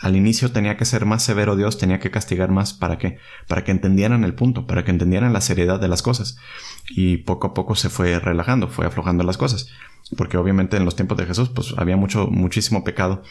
[0.00, 2.72] al inicio tenía que ser más severo Dios, tenía que castigar más.
[2.72, 3.18] ¿Para qué?
[3.48, 6.38] Para que entendieran el punto, para que entendieran la seriedad de las cosas.
[6.88, 9.68] Y poco a poco se fue relajando, fue aflojando las cosas.
[10.16, 13.22] Porque obviamente en los tiempos de Jesús, pues había mucho, muchísimo pecado.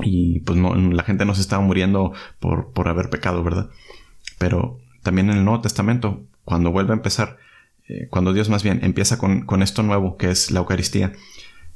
[0.00, 3.70] Y pues la gente no se estaba muriendo por, por haber pecado, ¿verdad?
[4.38, 7.38] Pero también en el Nuevo Testamento, cuando vuelve a empezar,
[7.88, 11.14] eh, cuando Dios más bien empieza con, con esto nuevo, que es la Eucaristía,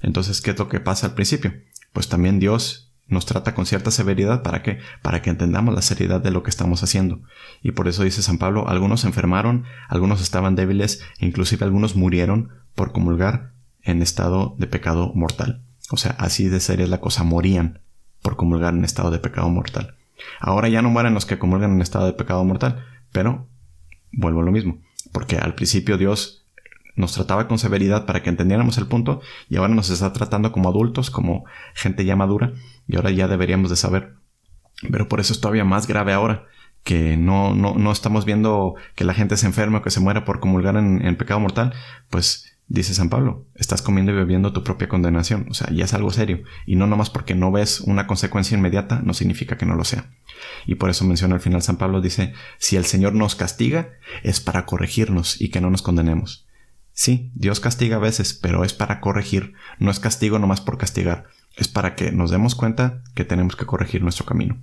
[0.03, 1.55] entonces, ¿qué es lo que pasa al principio?
[1.93, 6.21] Pues también Dios nos trata con cierta severidad para que para que entendamos la seriedad
[6.21, 7.21] de lo que estamos haciendo.
[7.63, 11.97] Y por eso dice San Pablo, algunos se enfermaron, algunos estaban débiles, e inclusive algunos
[11.97, 15.63] murieron por comulgar en estado de pecado mortal.
[15.91, 17.81] O sea, así de seria es la cosa, morían
[18.23, 19.97] por comulgar en estado de pecado mortal.
[20.39, 23.49] Ahora ya no mueren los que comulgan en estado de pecado mortal, pero
[24.13, 24.79] vuelvo a lo mismo,
[25.13, 26.40] porque al principio Dios
[27.01, 30.69] nos trataba con severidad para que entendiéramos el punto y ahora nos está tratando como
[30.69, 32.53] adultos, como gente ya madura
[32.87, 34.15] y ahora ya deberíamos de saber.
[34.91, 36.47] Pero por eso es todavía más grave ahora,
[36.85, 40.25] que no, no, no estamos viendo que la gente se enferme o que se muera
[40.25, 41.75] por comulgar en, en pecado mortal,
[42.09, 45.47] pues dice San Pablo, estás comiendo y bebiendo tu propia condenación.
[45.51, 46.45] O sea, ya es algo serio.
[46.67, 50.11] Y no nomás porque no ves una consecuencia inmediata, no significa que no lo sea.
[50.67, 53.91] Y por eso menciona al final San Pablo, dice, si el Señor nos castiga,
[54.23, 56.47] es para corregirnos y que no nos condenemos.
[57.01, 61.29] Sí, Dios castiga a veces, pero es para corregir, no es castigo nomás por castigar,
[61.57, 64.59] es para que nos demos cuenta que tenemos que corregir nuestro camino.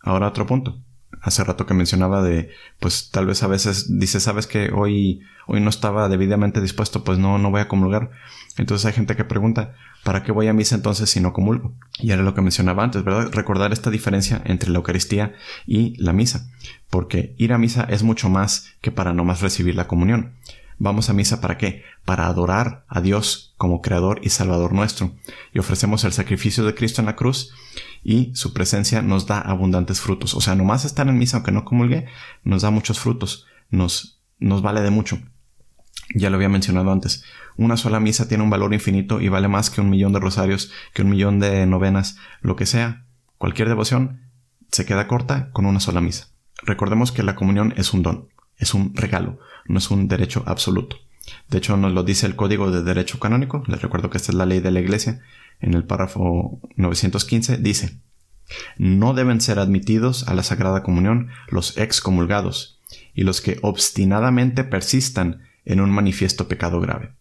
[0.00, 0.78] Ahora otro punto.
[1.20, 5.60] hace rato que mencionaba de, pues tal vez a veces dice, sabes que hoy, hoy
[5.60, 8.12] no estaba debidamente dispuesto, pues no, no voy a comulgar.
[8.56, 9.74] Entonces hay gente que pregunta,
[10.04, 11.74] ¿para qué voy a misa entonces si no comulgo?
[11.98, 13.32] Y era lo que mencionaba antes, ¿verdad?
[13.32, 15.34] Recordar esta diferencia entre la Eucaristía
[15.66, 16.48] y la misa.
[16.88, 20.36] Porque ir a misa es mucho más que para nomás recibir la comunión.
[20.82, 21.84] Vamos a misa para qué?
[22.06, 25.14] Para adorar a Dios como Creador y Salvador nuestro.
[25.52, 27.52] Y ofrecemos el sacrificio de Cristo en la cruz
[28.02, 30.32] y su presencia nos da abundantes frutos.
[30.32, 32.06] O sea, nomás estar en misa aunque no comulgue,
[32.44, 33.44] nos da muchos frutos.
[33.68, 35.20] Nos, nos vale de mucho.
[36.14, 37.24] Ya lo había mencionado antes.
[37.58, 40.72] Una sola misa tiene un valor infinito y vale más que un millón de rosarios,
[40.94, 43.04] que un millón de novenas, lo que sea.
[43.36, 44.30] Cualquier devoción
[44.72, 46.28] se queda corta con una sola misa.
[46.62, 48.28] Recordemos que la comunión es un don,
[48.60, 50.96] es un regalo, no es un derecho absoluto.
[51.48, 53.62] De hecho, nos lo dice el Código de Derecho Canónico.
[53.66, 55.20] Les recuerdo que esta es la ley de la Iglesia.
[55.60, 57.98] En el párrafo 915 dice,
[58.78, 62.80] no deben ser admitidos a la Sagrada Comunión los excomulgados
[63.14, 67.12] y los que obstinadamente persistan en un manifiesto pecado grave.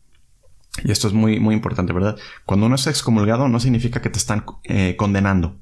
[0.84, 2.18] Y esto es muy, muy importante, ¿verdad?
[2.46, 5.58] Cuando uno es excomulgado no significa que te están eh, condenando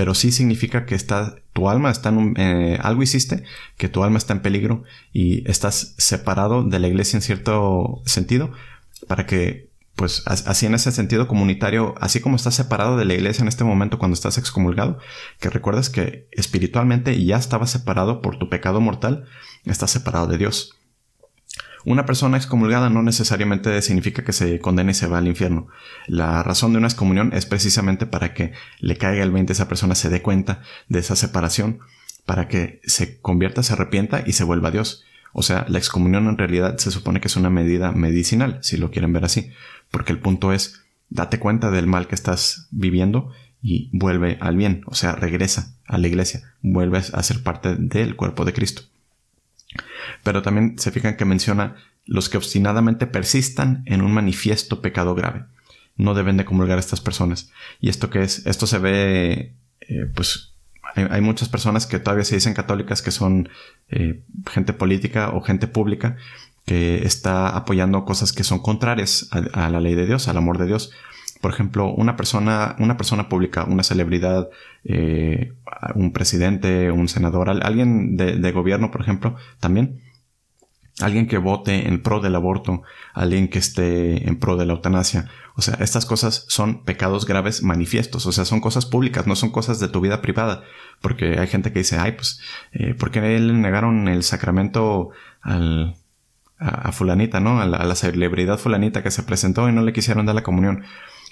[0.00, 3.44] pero sí significa que está, tu alma está en un, eh, algo hiciste,
[3.76, 4.82] que tu alma está en peligro
[5.12, 8.50] y estás separado de la iglesia en cierto sentido,
[9.08, 13.42] para que, pues, así en ese sentido comunitario, así como estás separado de la iglesia
[13.42, 14.98] en este momento cuando estás excomulgado,
[15.38, 19.26] que recuerdes que espiritualmente ya estabas separado por tu pecado mortal,
[19.66, 20.79] estás separado de Dios.
[21.84, 25.68] Una persona excomulgada no necesariamente significa que se condene y se va al infierno.
[26.06, 29.68] La razón de una excomunión es precisamente para que le caiga el 20 a esa
[29.68, 31.80] persona, se dé cuenta de esa separación,
[32.26, 35.04] para que se convierta, se arrepienta y se vuelva a Dios.
[35.32, 38.90] O sea, la excomunión en realidad se supone que es una medida medicinal, si lo
[38.90, 39.50] quieren ver así,
[39.90, 43.30] porque el punto es, date cuenta del mal que estás viviendo
[43.62, 48.16] y vuelve al bien, o sea, regresa a la iglesia, vuelves a ser parte del
[48.16, 48.82] cuerpo de Cristo.
[50.22, 55.44] Pero también se fijan que menciona los que obstinadamente persistan en un manifiesto pecado grave.
[55.96, 57.50] No deben de comulgar a estas personas.
[57.80, 58.46] ¿Y esto qué es?
[58.46, 60.54] Esto se ve, eh, pues,
[60.94, 63.48] hay, muchas personas que todavía se dicen católicas que son
[63.90, 66.16] eh, gente política o gente pública
[66.64, 70.66] que está apoyando cosas que son contrarias a, la ley de Dios, al amor de
[70.66, 70.92] Dios.
[71.40, 74.50] Por ejemplo, una persona, una persona pública, una celebridad,
[74.84, 75.54] eh,
[75.94, 80.00] un presidente, un senador, alguien de, gobierno, por ejemplo, también.
[81.00, 82.82] Alguien que vote en pro del aborto,
[83.14, 85.28] alguien que esté en pro de la eutanasia.
[85.54, 88.26] O sea, estas cosas son pecados graves manifiestos.
[88.26, 90.62] O sea, son cosas públicas, no son cosas de tu vida privada.
[91.00, 92.40] Porque hay gente que dice, ay, pues,
[92.72, 95.96] eh, ¿por qué le negaron el sacramento al,
[96.58, 97.60] a, fulanita, ¿no?
[97.60, 100.42] A la, a la, celebridad fulanita que se presentó y no le quisieron dar la
[100.42, 100.84] comunión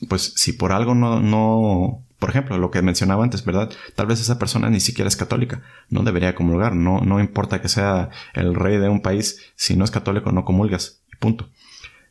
[0.07, 3.71] pues si por algo no, no, por ejemplo, lo que mencionaba antes, ¿verdad?
[3.95, 7.69] Tal vez esa persona ni siquiera es católica, no debería comulgar, no, no importa que
[7.69, 11.49] sea el rey de un país, si no es católico no comulgas, punto.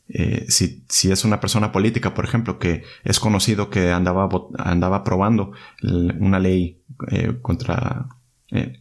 [0.10, 4.98] Eh, si, si, es una persona política, por ejemplo, que es conocido que andaba, andaba
[4.98, 8.08] aprobando una ley eh, contra,
[8.52, 8.80] eh,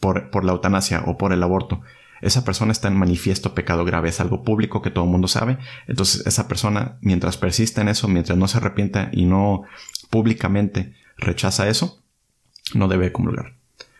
[0.00, 1.82] por, por la eutanasia o por el aborto,
[2.24, 5.58] esa persona está en manifiesto pecado grave, es algo público que todo el mundo sabe.
[5.86, 9.62] Entonces esa persona, mientras persiste en eso, mientras no se arrepienta y no
[10.10, 12.02] públicamente rechaza eso,
[12.74, 13.56] no debe comulgar.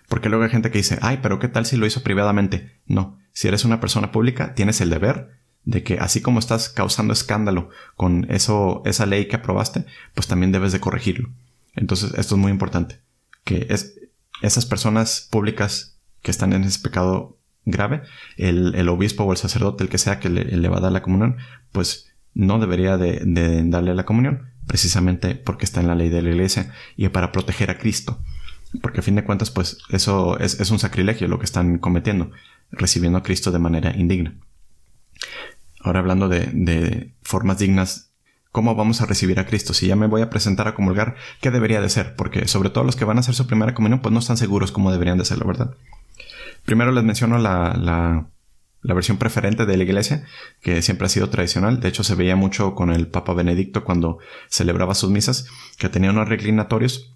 [0.08, 2.78] Porque luego hay gente que dice, ay, pero ¿qué tal si lo hizo privadamente?
[2.86, 7.12] No, si eres una persona pública, tienes el deber de que así como estás causando
[7.12, 11.30] escándalo con eso, esa ley que aprobaste, pues también debes de corregirlo.
[11.74, 13.00] Entonces, esto es muy importante.
[13.44, 13.98] Que es,
[14.42, 18.02] esas personas públicas que están en ese pecado grave,
[18.36, 21.36] el, obispo o el sacerdote, el que sea que le, va a dar la comunión,
[21.72, 23.22] pues no debería de,
[23.66, 27.70] darle la comunión, precisamente porque está en la ley de la iglesia y para proteger
[27.70, 28.20] a Cristo.
[28.82, 32.32] Porque a fin de cuentas, pues eso es, un sacrilegio lo que están cometiendo,
[32.72, 34.34] recibiendo a Cristo de manera indigna.
[35.80, 38.14] Ahora hablando de, de formas dignas
[38.54, 39.74] ¿Cómo vamos a recibir a Cristo?
[39.74, 42.14] Si ya me voy a presentar a comulgar, ¿qué debería de ser?
[42.14, 44.70] Porque sobre todo los que van a hacer su primera comunión, pues no están seguros
[44.70, 45.74] cómo deberían de serlo, ¿verdad?
[46.64, 47.74] Primero les menciono la,
[48.82, 50.24] la, versión preferente de la iglesia,
[50.62, 51.80] que siempre ha sido tradicional.
[51.80, 55.46] De hecho, se veía mucho con el Papa Benedicto cuando celebraba sus misas,
[55.78, 57.14] que tenía unos reclinatorios.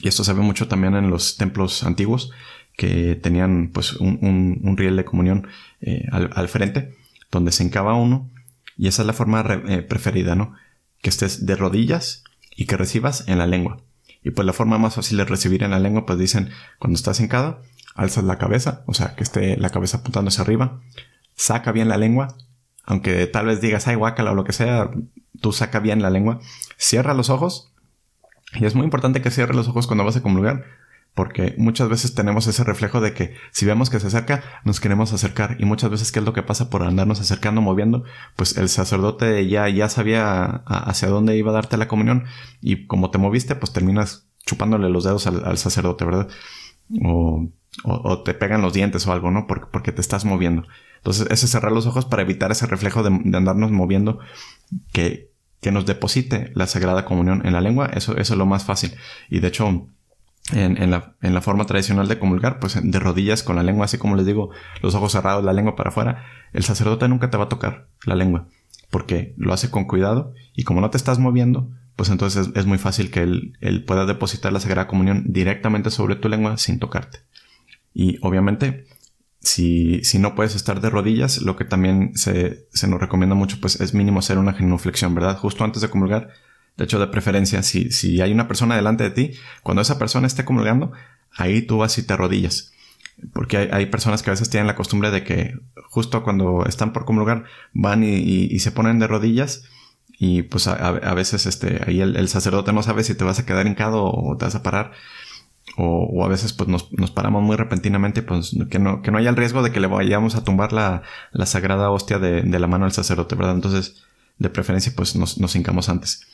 [0.00, 2.32] Y esto se ve mucho también en los templos antiguos,
[2.76, 5.46] que tenían pues un, un, riel de comunión
[5.80, 6.94] eh, al, frente,
[7.30, 8.30] donde se encaba uno.
[8.76, 10.54] Y esa es la forma eh, preferida, ¿no?
[11.00, 12.24] Que estés de rodillas
[12.56, 13.78] y que recibas en la lengua.
[14.24, 17.20] Y pues la forma más fácil de recibir en la lengua, pues dicen, cuando estás
[17.20, 17.62] hincado,
[17.94, 20.80] alzas la cabeza, o sea, que esté la cabeza apuntando hacia arriba,
[21.36, 22.36] saca bien la lengua,
[22.84, 24.90] aunque tal vez digas, ay, guácala o lo que sea,
[25.40, 26.40] tú saca bien la lengua,
[26.76, 27.74] cierra los ojos,
[28.54, 30.64] y es muy importante que cierres los ojos cuando vas a comulgar,
[31.14, 35.12] Porque muchas veces tenemos ese reflejo de que si vemos que se acerca, nos queremos
[35.12, 35.56] acercar.
[35.60, 38.02] Y muchas veces, ¿qué es lo que pasa por andarnos acercando, moviendo?
[38.34, 42.24] Pues el sacerdote ya, ya sabía hacia dónde iba a darte la comunión.
[42.60, 46.28] Y como te moviste, pues terminas chupándole los dedos al, sacerdote, ¿verdad?
[47.04, 47.48] O,
[47.82, 49.46] o, te pegan los dientes o algo, ¿no?
[49.46, 50.64] Porque, porque te estás moviendo.
[50.98, 54.20] Entonces, ese cerrar los ojos para evitar ese reflejo de, andarnos moviendo
[54.92, 58.64] que, que nos deposite la Sagrada Comunión en la lengua, eso, eso es lo más
[58.64, 58.94] fácil.
[59.28, 59.88] Y de hecho,
[60.52, 63.98] en, la, en, la, forma tradicional de comulgar, pues de rodillas con la lengua, así
[63.98, 64.50] como les digo,
[64.82, 68.14] los ojos cerrados, la lengua para afuera, el sacerdote nunca te va a tocar la
[68.14, 68.48] lengua,
[68.90, 72.78] porque lo hace con cuidado y como no te estás moviendo, pues entonces es, muy
[72.78, 77.20] fácil que él, él, pueda depositar la Sagrada Comunión directamente sobre tu lengua sin tocarte.
[77.94, 78.86] Y obviamente,
[79.40, 83.58] si, si no puedes estar de rodillas, lo que también se, se nos recomienda mucho,
[83.60, 85.38] pues es mínimo hacer una genuflexión, ¿verdad?
[85.38, 86.30] Justo antes de comulgar,
[86.76, 89.30] de hecho, de preferencia, si, si hay una persona delante de ti,
[89.62, 90.92] cuando esa persona esté comulgando,
[91.32, 92.72] ahí tú vas y te arrodillas.
[93.32, 95.54] Porque hay, personas que a veces tienen la costumbre de que
[95.88, 99.64] justo cuando están por comulgar van y, se ponen de rodillas
[100.18, 103.66] y pues a, veces este, ahí el, sacerdote no sabe si te vas a quedar
[103.66, 104.92] hincado o te vas a parar.
[105.76, 109.36] O, a veces pues nos, paramos muy repentinamente pues que no, que no haya el
[109.36, 111.02] riesgo de que le vayamos a tumbar la,
[111.46, 113.54] sagrada hostia de, la mano al sacerdote, ¿verdad?
[113.54, 114.04] Entonces,
[114.38, 116.26] de preferencia pues nos, nos hincamos antes.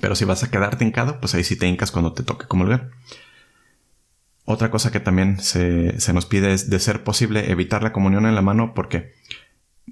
[0.00, 2.90] Pero si vas a quedarte hincado, pues ahí sí te hincas cuando te toque comulgar.
[4.50, 8.34] Otra cosa que también se, nos pide es, de ser posible, evitar la comunión en
[8.34, 9.12] la mano porque,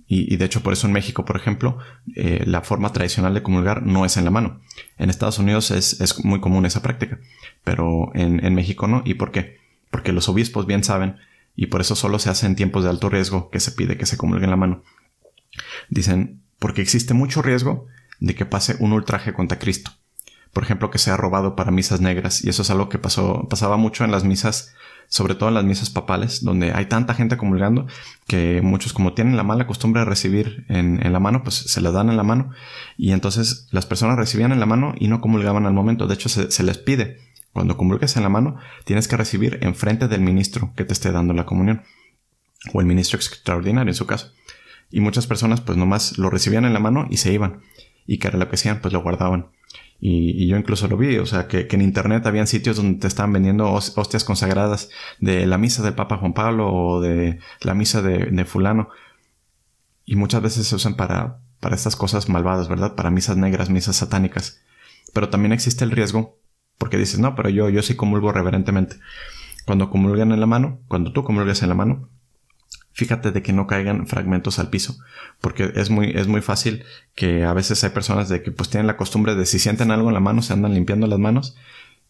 [0.09, 1.79] y, de hecho por eso en México, por ejemplo,
[2.15, 4.61] eh, la forma tradicional de comulgar no es en la mano.
[4.99, 7.19] En Estados Unidos es, muy común esa práctica,
[7.65, 9.03] pero en, en México no.
[9.05, 9.59] ¿Y por qué?
[9.91, 11.17] Porque los obispos bien saben,
[11.57, 14.07] y por eso solo se hace en tiempos de alto riesgo que se pide que
[14.07, 14.83] se comulgue en la mano.
[15.89, 17.87] Dicen, porque existe mucho riesgo
[18.21, 19.91] de que pase un ultraje contra Cristo.
[20.53, 22.45] Por ejemplo, que sea robado para misas negras.
[22.45, 24.75] Y eso es algo que pasó, pasaba mucho en las misas,
[25.09, 27.87] sobre todo en las misas papales, donde hay tanta gente comulgando
[28.27, 31.93] que muchos como tienen la mala costumbre de recibir en, la mano, pues se las
[31.93, 32.51] dan en la mano.
[32.97, 36.07] Y entonces las personas recibían en la mano y no comulgaban al momento.
[36.07, 37.19] De hecho, se, se les pide,
[37.53, 41.35] cuando comulgues en la mano, tienes que recibir enfrente del ministro que te esté dando
[41.35, 41.83] la comunión.
[42.73, 44.33] O el ministro extraordinario en su caso.
[44.91, 47.61] Y muchas personas pues nomás lo recibían en la mano y se iban
[48.07, 49.49] y que era lo que hacían, pues lo guardaban.
[50.01, 53.33] Y, yo incluso lo vi, o sea, que, en internet habían sitios donde te estaban
[53.33, 58.45] vendiendo hostias consagradas de la misa del Papa Juan Pablo o de la misa de,
[58.45, 58.91] fulano.
[60.05, 62.95] Y muchas veces se usan para, para estas cosas malvadas, ¿verdad?
[62.95, 64.61] Para misas negras, misas satánicas.
[65.13, 66.39] Pero también existe el riesgo,
[66.79, 68.97] porque dices, no, pero yo, yo sí comulgo reverentemente.
[69.65, 72.09] Cuando comulgan en la mano, cuando tú comulgas en la mano,
[72.97, 74.97] fíjate de que no caigan fragmentos al piso,
[75.43, 76.83] porque es muy, es muy fácil
[77.15, 80.09] que a veces hay personas de que pues tienen la costumbre de si sienten algo
[80.09, 81.57] en la mano se andan limpiando las manos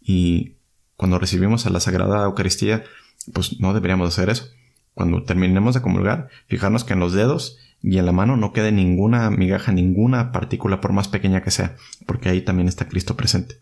[0.00, 0.52] y
[0.94, 2.84] cuando recibimos a la Sagrada Eucaristía
[3.32, 4.46] pues no deberíamos hacer eso.
[4.94, 8.70] Cuando terminemos de comulgar, fijarnos que en los dedos y en la mano no quede
[8.70, 11.74] ninguna migaja, ninguna partícula por más pequeña que sea,
[12.06, 13.58] porque ahí también está Cristo presente.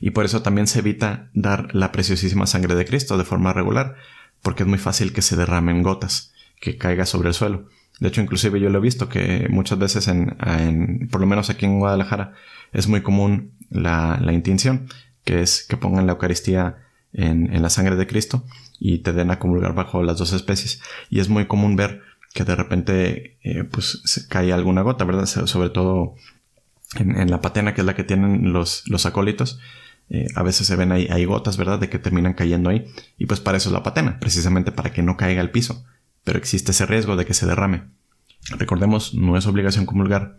[0.00, 3.94] Y por eso también se evita dar la preciosísima sangre de Cristo de forma regular,
[4.42, 7.68] porque es muy fácil que se derramen gotas, que caiga sobre el suelo.
[8.00, 11.66] De hecho, inclusive yo lo he visto que muchas veces en, por lo menos aquí
[11.66, 12.34] en Guadalajara,
[12.72, 14.32] es muy común la, la
[15.24, 16.76] que es que pongan la Eucaristía
[17.12, 18.44] en, en, la sangre de Cristo
[18.78, 20.80] y te den a comulgar bajo las dos especies.
[21.10, 22.02] Y es muy común ver
[22.34, 25.26] que de repente eh, pues cae alguna gota, ¿verdad?
[25.26, 26.14] Sobre todo
[26.96, 29.58] en, en, la patena, que es la que tienen los, los acólitos.
[30.10, 31.78] Eh, a veces se ven ahí, hay gotas, ¿verdad?
[31.78, 32.86] De que terminan cayendo ahí.
[33.18, 35.84] Y pues para eso es la patena, precisamente para que no caiga al piso.
[36.24, 37.84] Pero existe ese riesgo de que se derrame.
[38.50, 40.38] Recordemos, no es obligación comulgar.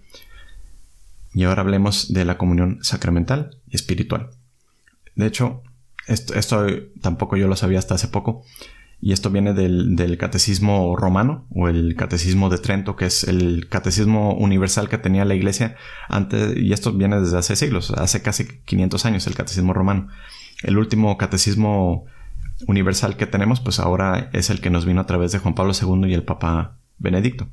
[1.33, 4.31] Y ahora hablemos de la comunión sacramental y espiritual.
[5.15, 5.61] De hecho,
[6.07, 6.65] esto, esto
[7.01, 8.43] tampoco yo lo sabía hasta hace poco.
[9.01, 14.33] Y esto viene del, catecismo romano o el catecismo de Trento, que es el catecismo
[14.33, 15.75] universal que tenía la iglesia
[16.09, 20.09] antes, y esto viene desde hace siglos, hace casi 500 años el catecismo romano.
[20.63, 22.05] El último catecismo
[22.67, 25.73] universal que tenemos, pues ahora es el que nos vino a través de Juan Pablo
[25.73, 27.47] II y el Papa Benedicto.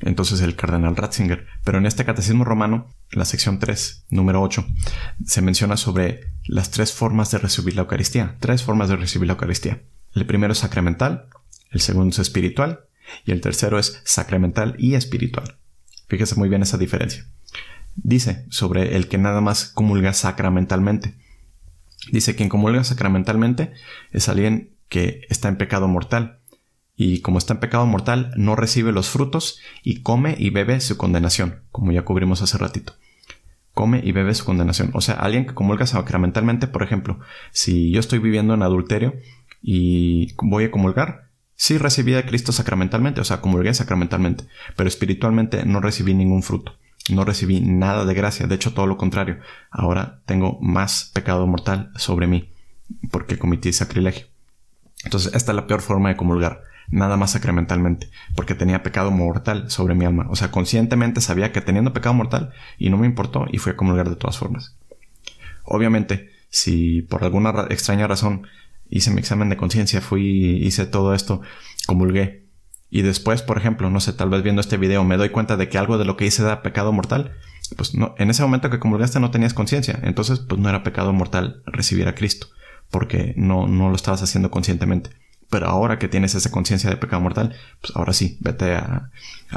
[0.00, 1.46] Entonces el cardenal Ratzinger.
[1.64, 4.66] Pero en este catecismo romano, la sección 3, número 8,
[5.24, 8.36] se menciona sobre las tres formas de recibir la Eucaristía.
[8.40, 9.82] Tres formas de recibir la Eucaristía.
[10.14, 11.28] El primero es sacramental,
[11.70, 12.80] el segundo es espiritual
[13.24, 15.56] y el tercero es sacramental y espiritual.
[16.08, 17.26] Fíjese muy bien esa diferencia.
[17.94, 21.14] Dice sobre el que nada más comulga sacramentalmente.
[22.10, 23.72] Dice quien comulga sacramentalmente
[24.10, 26.40] es alguien que está en pecado mortal
[26.96, 30.96] y como está en pecado mortal no recibe los frutos y come y bebe su
[30.96, 32.94] condenación, como ya cubrimos hace ratito.
[33.72, 34.90] come y bebe su condenación.
[34.94, 37.20] O sea, alguien que comulga sacramentalmente, por ejemplo,
[37.52, 39.14] si yo estoy viviendo en adulterio
[39.62, 44.44] y voy a comulgar, sí recibí a Cristo sacramentalmente, o sea, comulgué sacramentalmente,
[44.76, 46.76] pero espiritualmente no recibí ningún fruto.
[47.10, 49.38] No recibí nada de gracia, de hecho todo lo contrario.
[49.70, 52.52] Ahora tengo más pecado mortal sobre mí
[53.10, 54.26] porque cometí sacrilegio.
[55.04, 59.70] Entonces, esta es la peor forma de comulgar nada más sacramentalmente, porque tenía pecado mortal
[59.70, 60.26] sobre mi alma.
[60.28, 63.76] O sea, conscientemente sabía que teniendo pecado mortal y no me importó y fui a
[63.76, 64.76] comulgar de todas formas.
[65.64, 68.46] Obviamente, si por alguna extraña razón
[68.90, 71.40] hice mi examen de conciencia, fui, hice todo esto,
[71.86, 72.50] comulgué,
[72.90, 75.68] y después, por ejemplo, no sé, tal vez viendo este video me doy cuenta de
[75.68, 77.36] que algo de lo que hice era pecado mortal,
[77.76, 81.12] pues no, en ese momento que comulgaste no tenías conciencia, entonces pues no era pecado
[81.12, 82.48] mortal recibir a Cristo,
[82.90, 85.10] porque no, no lo estabas haciendo conscientemente.
[85.48, 89.10] Pero ahora que tienes esa conciencia de pecado mortal, pues ahora sí, vete a,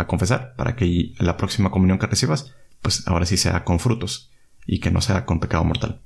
[0.08, 4.32] confesar para que la próxima comunión que recibas, pues ahora sí sea con frutos
[4.66, 6.02] y que no sea con pecado mortal.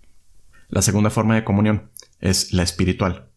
[0.70, 1.90] La segunda forma de comunión
[2.20, 3.28] es la espiritual.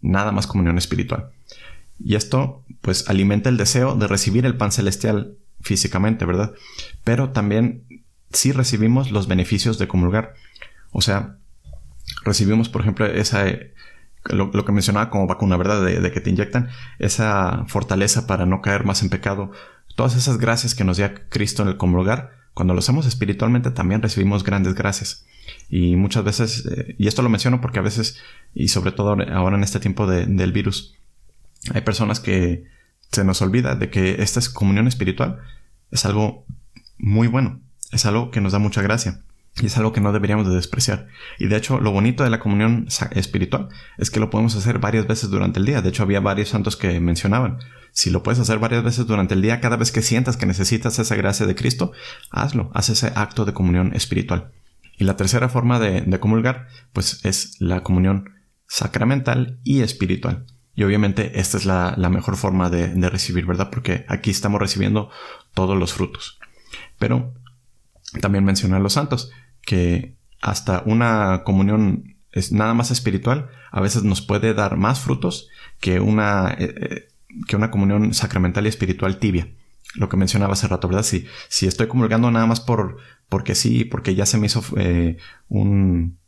[0.00, 1.30] Nada más comunión espiritual.
[1.98, 6.52] Y esto, pues, alimenta el deseo de recibir el pan celestial físicamente, ¿verdad?
[7.04, 10.34] Pero también sí recibimos los beneficios de comulgar.
[10.90, 11.38] O sea,
[12.24, 13.44] recibimos, por ejemplo, esa,
[14.24, 15.84] lo, que mencionaba como vacuna, ¿verdad?
[15.84, 16.68] De, que te inyectan
[16.98, 19.50] esa fortaleza para no caer más en pecado.
[19.96, 24.02] Todas esas gracias que nos da Cristo en el comulgar, cuando lo hacemos espiritualmente también
[24.02, 25.24] recibimos grandes gracias.
[25.68, 28.18] Y muchas veces, eh, y esto lo menciono porque a veces,
[28.54, 30.94] y sobre todo ahora en este tiempo del virus,
[31.72, 32.64] hay personas que
[33.10, 35.38] se nos olvida de que esta comunión espiritual
[35.90, 36.44] es algo
[36.98, 37.60] muy bueno,
[37.92, 39.22] es algo que nos da mucha gracia.
[39.60, 41.08] Y es algo que no deberíamos de despreciar.
[41.38, 45.08] Y de hecho, lo bonito de la comunión espiritual es que lo podemos hacer varias
[45.08, 45.82] veces durante el día.
[45.82, 47.58] De hecho, había varios santos que mencionaban.
[47.90, 50.98] Si lo puedes hacer varias veces durante el día, cada vez que sientas que necesitas
[51.00, 51.90] esa gracia de Cristo,
[52.30, 52.70] hazlo.
[52.72, 54.52] Haz ese acto de comunión espiritual.
[54.98, 58.34] Y la tercera forma de, comulgar, pues es la comunión
[58.66, 60.46] sacramental y espiritual.
[60.74, 63.70] Y obviamente esta es la, mejor forma de, recibir, ¿verdad?
[63.70, 65.10] Porque aquí estamos recibiendo
[65.54, 66.38] todos los frutos.
[66.98, 67.32] Pero
[68.20, 69.30] también mencioné a los santos
[69.62, 75.48] que hasta una comunión es nada más espiritual a veces nos puede dar más frutos
[75.80, 77.08] que una, eh, eh,
[77.46, 79.48] que una comunión sacramental y espiritual tibia.
[79.94, 81.02] Lo que mencionaba hace rato, ¿verdad?
[81.02, 85.16] Si, si estoy comulgando nada más por, porque sí, porque ya se me hizo eh,
[85.48, 86.18] un...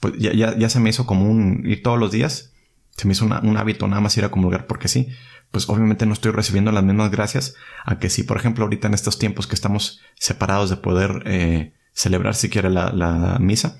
[0.00, 2.52] Pues ya, ya, se me hizo como un ir todos los días,
[2.90, 5.08] se me hizo un hábito nada más ir a comulgar porque sí,
[5.50, 7.54] pues obviamente no estoy recibiendo las mismas gracias
[7.84, 12.34] a que si, por ejemplo, ahorita en estos tiempos que estamos separados de poder celebrar
[12.34, 13.78] siquiera la, la misa,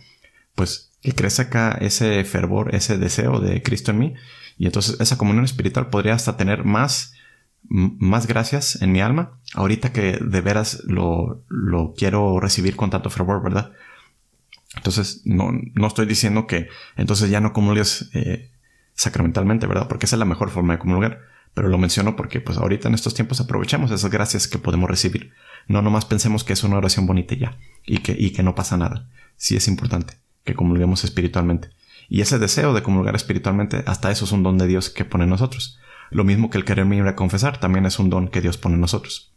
[0.55, 4.15] pues que crece acá ese fervor, ese deseo de Cristo en mí.
[4.59, 7.13] Y entonces esa comunión espiritual podría hasta tener más,
[7.69, 13.11] más gracias en mi alma, ahorita que de veras lo, lo quiero recibir con tanto
[13.11, 13.73] fervor, ¿verdad?
[14.77, 18.51] Entonces, no, no estoy diciendo que entonces ya no comulgues eh,
[18.95, 19.89] sacramentalmente, ¿verdad?
[19.89, 21.21] Porque esa es la mejor forma de comulgar.
[21.55, 25.33] Pero lo menciono porque pues ahorita en estos tiempos aprovechemos esas gracias que podemos recibir.
[25.69, 27.57] No nomás pensemos que es una oración bonita ya,
[27.87, 29.09] y que, y que no pasa nada.
[29.37, 31.71] Sí es importante que comulguemos espiritualmente.
[32.11, 35.25] Y ese deseo de comulgar espiritualmente, hasta eso es un don de Dios que pone
[35.25, 35.79] en nosotros.
[36.11, 38.75] Lo mismo que el querer ir a confesar, también es un don que Dios pone
[38.75, 39.33] en nosotros.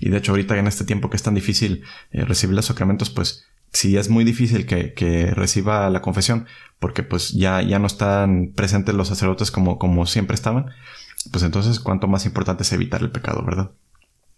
[0.00, 3.10] Y de hecho, ahorita en este tiempo que es tan difícil eh, recibir los sacramentos,
[3.10, 6.46] pues sí es muy difícil que, que, reciba la confesión,
[6.78, 10.66] porque pues ya, ya no están presentes los sacerdotes como, como siempre estaban,
[11.30, 13.70] pues entonces cuanto más importante es evitar el pecado, ¿verdad?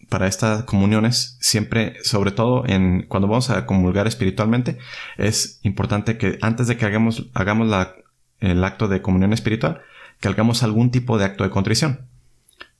[0.09, 4.79] para estas comuniones, siempre, sobre todo en cuando vamos a comulgar espiritualmente,
[5.16, 7.95] es importante que antes de que hagamos, hagamos la,
[8.41, 9.81] el acto de comunión espiritual,
[10.25, 12.09] que hagamos algún tipo de acto de contrición.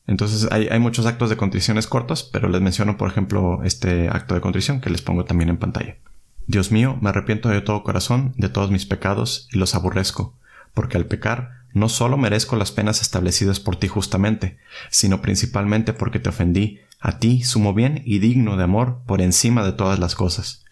[0.07, 4.41] Entonces hay, muchos actos de contriciones cortos, pero les menciono, por ejemplo, este acto de
[4.41, 5.97] contrición que les pongo también en pantalla.
[6.47, 10.35] Dios mío, me arrepiento de todo corazón de todos mis pecados y los aborrezco,
[10.73, 14.57] porque al pecar no solo merezco las penas establecidas por ti justamente,
[14.89, 19.67] sino principalmente porque te ofendí, a ti sumo bien y digno de amor por encima
[19.67, 20.65] de todas las cosas.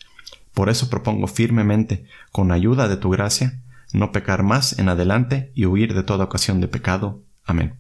[0.55, 3.61] Por eso propongo firmemente, con ayuda de tu gracia,
[3.93, 7.23] no pecar más en adelante y huir de toda ocasión de pecado.
[7.45, 7.77] Amén.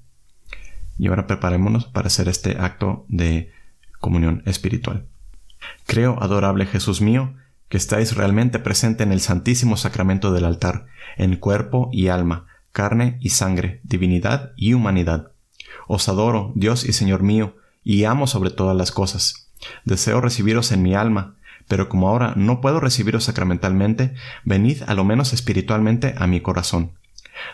[0.98, 3.50] Y ahora preparémonos para hacer este acto de
[4.00, 5.06] comunión espiritual.
[5.86, 7.34] Creo, adorable Jesús mío,
[7.68, 10.86] que estáis realmente presente en el santísimo sacramento del altar,
[11.16, 15.32] en cuerpo y alma, carne y sangre, divinidad y humanidad.
[15.86, 19.50] Os adoro, Dios y Señor mío, y amo sobre todas las cosas.
[19.84, 21.36] Deseo recibiros en mi alma,
[21.72, 24.12] pero como ahora no puedo recibiros sacramentalmente,
[24.44, 26.98] venid a lo menos espiritualmente a mi corazón.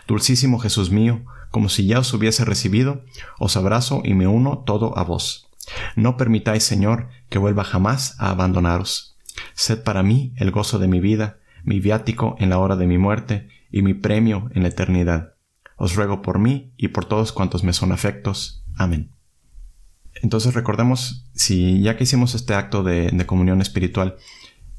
[0.09, 3.05] Dulcísimo Jesús mío, como si ya os hubiese recibido,
[3.39, 5.49] os abrazo y me uno todo a vos.
[5.95, 9.15] No permitáis, Señor, que vuelva jamás a abandonaros.
[9.53, 12.97] Sed para mí el gozo de mi vida, mi viático en la hora de mi
[12.97, 15.35] muerte y mi premio en la eternidad.
[15.77, 18.65] Os ruego por mí y por todos cuantos me son afectos.
[18.75, 19.13] Amén.
[20.15, 24.17] Entonces recordemos, si ya que hicimos este acto de, comunión espiritual,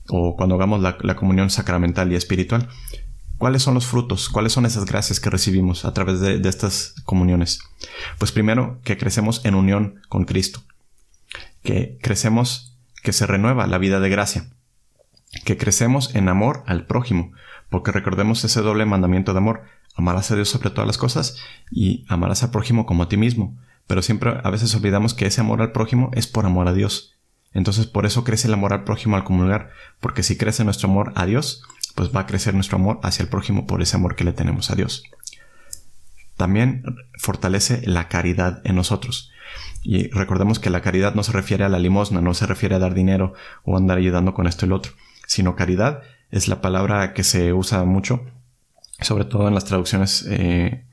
[0.09, 2.69] o cuando hagamos la, comunión sacramental y espiritual,
[3.39, 4.29] ¿cuáles son los frutos?
[4.29, 7.61] ¿Cuáles son esas gracias que recibimos a través de, de estas comuniones?
[8.19, 10.63] Pues primero, que crecemos en unión con Cristo,
[11.63, 14.51] que crecemos, que se renueva la vida de gracia,
[15.45, 17.33] que crecemos en amor al prójimo,
[17.71, 19.63] porque recordemos ese doble mandamiento de amor,
[19.95, 21.37] amarás a Dios sobre todas las cosas
[21.71, 23.57] y amarás al prójimo como a ti mismo.
[23.91, 27.17] Pero siempre a veces olvidamos que ese amor al prójimo es por amor a Dios.
[27.53, 31.13] Entonces por eso crece el amor al prójimo al comulgar, porque si crece nuestro amor
[31.17, 31.65] a Dios,
[31.97, 34.71] pues va a crecer nuestro amor hacia el prójimo por ese amor que le tenemos
[34.71, 35.03] a Dios.
[36.37, 36.85] También
[37.19, 39.33] fortalece la caridad en nosotros.
[39.83, 42.79] Y recordemos que la caridad no se refiere a la limosna, no se refiere a
[42.79, 43.35] dar dinero
[43.65, 44.93] o andar ayudando con esto y lo otro,
[45.27, 48.25] sino caridad es la palabra que se usa mucho,
[49.01, 50.85] sobre todo en las traducciones eh,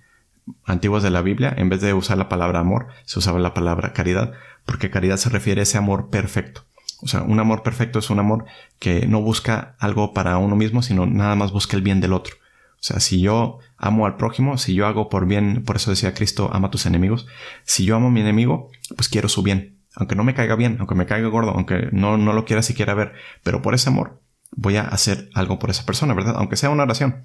[0.65, 1.53] antiguas de la Biblia.
[1.57, 4.33] En vez de usar la palabra amor, se usaba la palabra caridad,
[4.65, 6.65] porque caridad se refiere a ese amor perfecto.
[7.01, 8.45] O sea, un amor perfecto es un amor
[8.79, 12.35] que no busca algo para uno mismo, sino nada más busca el bien del otro.
[12.79, 16.13] O sea, si yo amo al prójimo, si yo hago por bien, por eso decía
[16.13, 17.27] Cristo, ama a tus enemigos,
[17.63, 19.77] si yo amo a mi enemigo, pues quiero su bien.
[19.95, 22.93] Aunque no me caiga bien, aunque me caiga gordo, aunque no, no lo quiera siquiera
[22.93, 24.21] ver, pero por ese amor
[24.51, 26.35] voy a hacer algo por esa persona, ¿verdad?
[26.37, 27.23] Aunque sea una oración.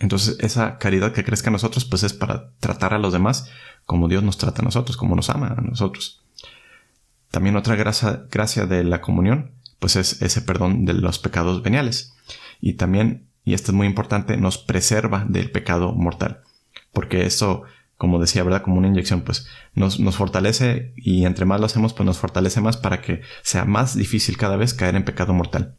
[0.00, 3.48] Entonces esa caridad que crezca en nosotros pues es para tratar a los demás
[3.84, 6.22] como Dios nos trata a nosotros, como nos ama a nosotros.
[7.30, 9.52] También otra gracia, gracia de la comunión
[9.82, 12.14] pues es ese perdón de los pecados veniales.
[12.60, 16.42] Y también, y esto es muy importante, nos preserva del pecado mortal.
[16.92, 17.64] Porque eso,
[17.96, 18.62] como decía, ¿verdad?
[18.62, 22.60] Como una inyección, pues nos, nos fortalece y entre más lo hacemos, pues nos fortalece
[22.60, 25.74] más para que sea más difícil cada vez caer en pecado mortal.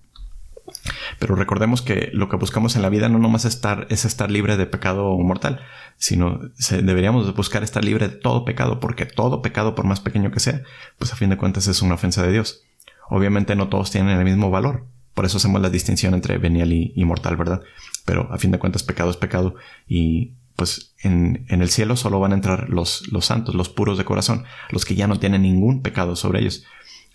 [1.20, 4.58] Pero recordemos que lo que buscamos en la vida no nomás estar, es estar libre
[4.58, 5.62] de pecado mortal,
[5.98, 6.40] sino
[6.70, 10.64] deberíamos buscar estar libre de todo pecado, porque todo pecado, por más pequeño que sea,
[10.98, 12.64] pues a fin de cuentas es una ofensa de Dios.
[13.10, 17.06] Obviamente no todos tienen el mismo valor, por eso hacemos la distinción entre venial y,
[17.06, 17.62] mortal, ¿verdad?
[18.06, 19.56] Pero a fin de cuentas pecado es pecado
[19.88, 23.98] y pues en, en, el cielo solo van a entrar los, los santos, los puros
[23.98, 26.64] de corazón, los que ya no tienen ningún pecado sobre ellos.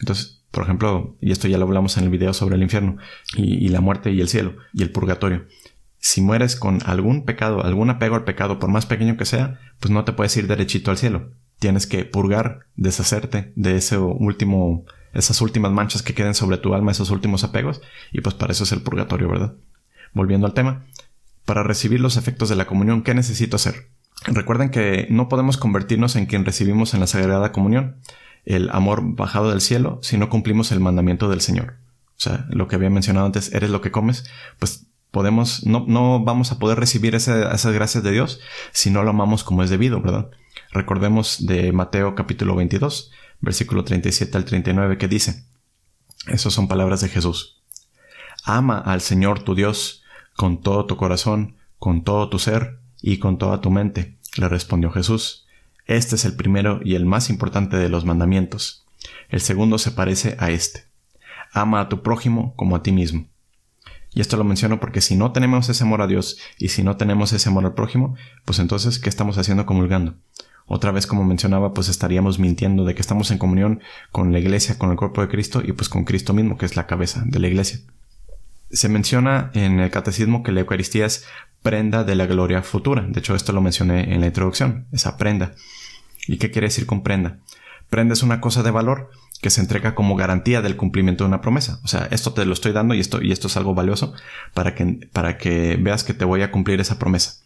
[0.00, 2.96] Entonces, por ejemplo, y esto ya lo hablamos en el video sobre el infierno
[3.36, 5.46] y, la muerte y el cielo y el purgatorio.
[5.98, 9.90] Si mueres con algún pecado, algún apego al pecado, por más pequeño que sea, pues
[9.90, 11.32] no te puedes ir derechito al cielo.
[11.58, 16.92] Tienes que purgar, deshacerte de ese último, esas últimas manchas que queden sobre tu alma,
[16.92, 17.82] esos últimos apegos,
[18.12, 19.54] y pues para eso es el purgatorio, ¿verdad?
[20.14, 20.86] Volviendo al tema,
[21.44, 23.88] para recibir los efectos de la comunión, ¿qué necesito hacer?
[24.26, 27.96] Recuerden que no podemos convertirnos en quien recibimos en la Sagrada Comunión
[28.48, 31.76] el amor bajado del cielo si no cumplimos el mandamiento del Señor.
[32.16, 34.24] O sea, lo que había mencionado antes, eres lo que comes,
[34.58, 38.40] pues podemos, no, no vamos a poder recibir esas gracias de Dios
[38.72, 40.30] si no lo amamos como es debido, ¿verdad?
[40.72, 45.44] Recordemos de Mateo capítulo 22, versículo 37 al 39 que dice,
[46.26, 47.62] esas son palabras de Jesús.
[48.44, 50.02] Ama al Señor tu Dios
[50.36, 54.90] con todo tu corazón, con todo tu ser y con toda tu mente, le respondió
[54.90, 55.47] Jesús.
[55.88, 58.84] Este es el primero y el más importante de los mandamientos.
[59.30, 60.84] El segundo se parece a este.
[61.54, 63.26] Ama a tu prójimo como a ti mismo.
[64.12, 66.98] Y esto lo menciono porque si no tenemos ese amor a Dios y si no
[66.98, 70.16] tenemos ese amor al prójimo, pues entonces, ¿qué estamos haciendo comulgando?
[70.66, 73.80] Otra vez, como mencionaba, pues estaríamos mintiendo de que estamos en comunión
[74.12, 76.76] con la iglesia, con el cuerpo de Cristo y pues con Cristo mismo, que es
[76.76, 77.80] la cabeza de la iglesia.
[78.70, 81.24] Se menciona en el catecismo que la Eucaristía es
[81.62, 83.06] prenda de la gloria futura.
[83.08, 85.54] De hecho, esto lo mencioné en la introducción, esa prenda.
[86.28, 87.38] ¿Y qué quiere decir con prenda?
[87.90, 89.10] Prenda es una cosa de valor
[89.40, 91.80] que se entrega como garantía del cumplimiento de una promesa.
[91.84, 94.14] O sea, esto te lo estoy dando y esto, y esto es algo valioso
[94.52, 97.42] para que, para que veas que te voy a cumplir esa promesa.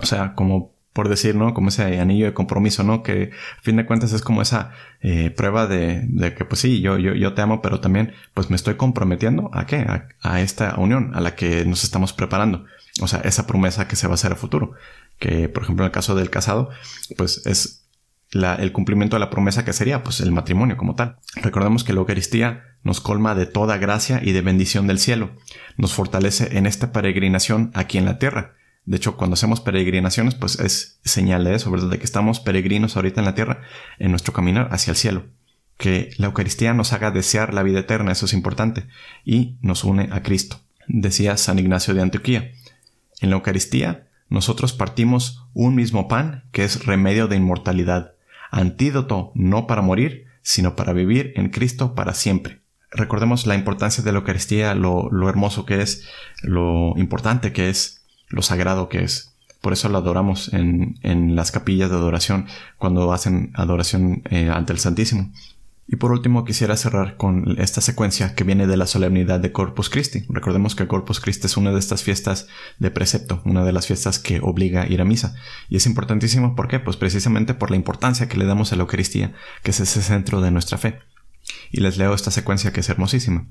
[0.00, 1.54] O sea, como por decir, ¿no?
[1.54, 3.02] Como ese anillo de compromiso, ¿no?
[3.02, 6.06] Que a fin de cuentas es como esa eh, prueba de,
[6.38, 9.66] que pues sí, yo, yo, yo te amo, pero también pues me estoy comprometiendo a
[9.66, 9.84] qué?
[10.22, 12.64] A, esta unión a la que nos estamos preparando.
[13.00, 14.74] O sea, esa promesa que se va a hacer a futuro.
[15.18, 16.70] Que, por ejemplo, en el caso del casado,
[17.16, 17.83] pues es
[18.34, 21.16] el cumplimiento de la promesa que sería pues el matrimonio como tal.
[21.36, 25.30] Recordemos que la Eucaristía nos colma de toda gracia y de bendición del cielo,
[25.76, 28.54] nos fortalece en esta peregrinación aquí en la tierra.
[28.84, 31.88] De hecho, cuando hacemos peregrinaciones, pues es señal de eso, ¿verdad?
[31.88, 33.62] De que estamos peregrinos ahorita en la tierra,
[33.98, 35.24] en nuestro caminar hacia el cielo.
[35.78, 38.86] Que la Eucaristía nos haga desear la vida eterna, eso es importante,
[39.24, 40.60] y nos une a Cristo.
[40.86, 42.52] Decía San Ignacio de Antioquía.
[43.20, 48.13] En la Eucaristía, nosotros partimos un mismo pan que es remedio de inmortalidad
[48.54, 52.62] antídoto no para morir, sino para vivir en Cristo para siempre.
[52.96, 56.08] recordemos la importancia de la Eucaristía, lo, hermoso que es,
[56.42, 59.34] lo importante que es, lo sagrado que es.
[59.60, 62.46] Por eso lo adoramos en, en las capillas de adoración
[62.78, 65.32] cuando hacen adoración eh, ante el Santísimo.
[65.86, 69.90] Y por último quisiera cerrar con esta secuencia que viene de la solemnidad de Corpus
[69.90, 70.24] Christi.
[70.30, 74.18] Recordemos que Corpus Christi es una de estas fiestas de precepto, una de las fiestas
[74.18, 75.34] que obliga a ir a misa.
[75.68, 76.80] Y es importantísimo, ¿por qué?
[76.80, 80.40] Pues precisamente por la importancia que le damos a la Eucaristía, que es ese centro
[80.40, 81.00] de nuestra fe.
[81.70, 83.48] Y les leo esta secuencia que es hermosísima.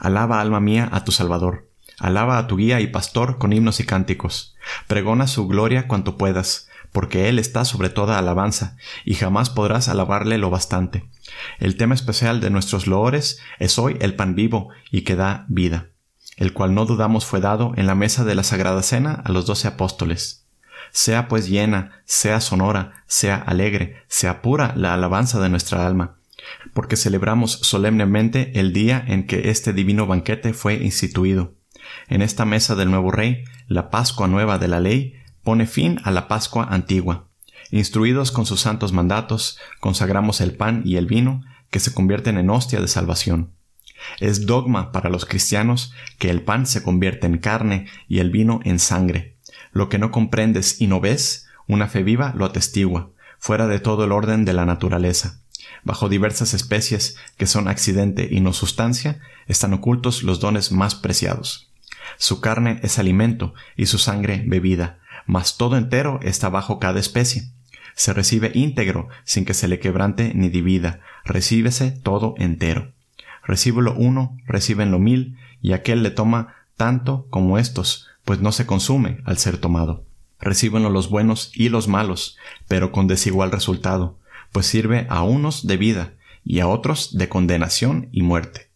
[0.00, 1.70] Alaba, alma mía, a tu Salvador.
[1.98, 4.54] Alaba a tu guía y pastor con himnos y cánticos.
[4.86, 10.38] Pregona su gloria cuanto puedas, porque Él está sobre toda alabanza, y jamás podrás alabarle
[10.38, 11.08] lo bastante.
[11.58, 15.88] El tema especial de nuestros loores es hoy el pan vivo y que da vida,
[16.36, 19.46] el cual no dudamos fue dado en la mesa de la Sagrada Cena a los
[19.46, 20.46] doce apóstoles.
[20.90, 26.16] Sea pues llena, sea sonora, sea alegre, sea pura la alabanza de nuestra alma,
[26.72, 31.58] porque celebramos solemnemente el día en que este divino banquete fue instituido
[32.08, 36.10] en esta mesa del nuevo rey, la Pascua nueva de la ley pone fin a
[36.10, 37.27] la Pascua antigua.
[37.70, 42.48] Instruidos con sus santos mandatos, consagramos el pan y el vino que se convierten en
[42.50, 43.52] hostia de salvación.
[44.20, 48.60] Es dogma para los cristianos que el pan se convierte en carne y el vino
[48.64, 49.36] en sangre.
[49.72, 54.04] Lo que no comprendes y no ves, una fe viva lo atestigua, fuera de todo
[54.04, 55.40] el orden de la naturaleza.
[55.84, 61.70] Bajo diversas especies que son accidente y no sustancia, están ocultos los dones más preciados.
[62.16, 67.52] Su carne es alimento y su sangre bebida, mas todo entero está bajo cada especie.
[67.98, 72.92] Se recibe íntegro, sin que se le quebrante ni divida, recíbese todo entero.
[73.42, 79.18] Recíbelo uno, lo mil, y aquel le toma tanto como estos, pues no se consume
[79.24, 80.04] al ser tomado.
[80.38, 82.38] Recíbenlo los buenos y los malos,
[82.68, 84.16] pero con desigual resultado,
[84.52, 86.12] pues sirve a unos de vida
[86.44, 88.70] y a otros de condenación y muerte.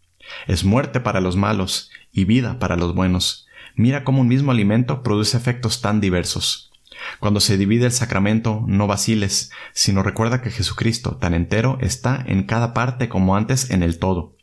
[0.48, 3.46] Es muerte para los malos y vida para los buenos.
[3.76, 6.71] Mira cómo un mismo alimento produce efectos tan diversos.
[7.20, 12.44] Cuando se divide el sacramento, no vaciles, sino recuerda que Jesucristo, tan entero, está en
[12.44, 14.36] cada parte como antes en el todo.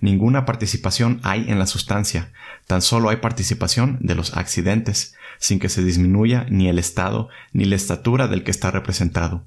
[0.00, 2.32] Ninguna participación hay en la sustancia,
[2.66, 7.64] tan solo hay participación de los accidentes, sin que se disminuya ni el estado ni
[7.64, 9.44] la estatura del que está representado.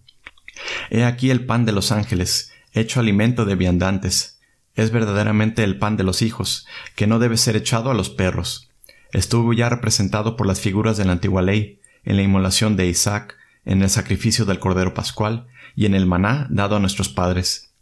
[0.89, 4.39] He aquí el pan de los ángeles, hecho alimento de viandantes,
[4.75, 8.69] es verdaderamente el pan de los hijos, que no debe ser echado a los perros.
[9.11, 13.35] Estuvo ya representado por las figuras de la antigua ley, en la inmolación de Isaac,
[13.65, 17.73] en el sacrificio del Cordero Pascual y en el maná dado a nuestros padres.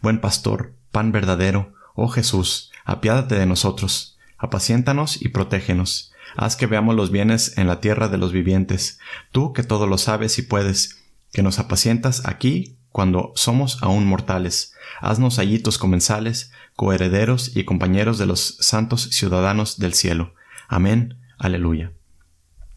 [0.00, 6.12] Buen pastor, pan verdadero, oh Jesús, apiádate de nosotros, apaciéntanos y protégenos.
[6.36, 9.00] Haz que veamos los bienes en la tierra de los vivientes,
[9.32, 11.02] tú que todo lo sabes y puedes,
[11.32, 14.74] que nos apacientas aquí cuando somos aún mortales.
[15.00, 20.34] Haznos allí comensales, coherederos y compañeros de los santos ciudadanos del cielo.
[20.68, 21.16] Amén.
[21.36, 21.92] Aleluya.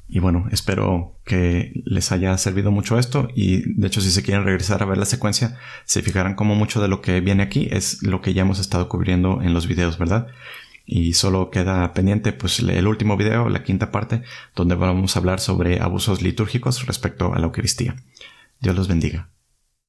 [0.08, 4.45] Y bueno, espero que les haya servido mucho esto y de hecho si se quieren
[4.45, 8.03] regresar a ver la secuencia, se fijarán como mucho de lo que viene aquí es
[8.03, 10.28] lo que ya hemos estado cubriendo en los videos, ¿verdad?
[10.86, 14.22] Y solo queda pendiente pues el último video, la quinta parte,
[14.56, 17.95] donde vamos a hablar sobre abusos litúrgicos respecto a la Eucaristía.
[18.62, 19.35] Dios los bendiga.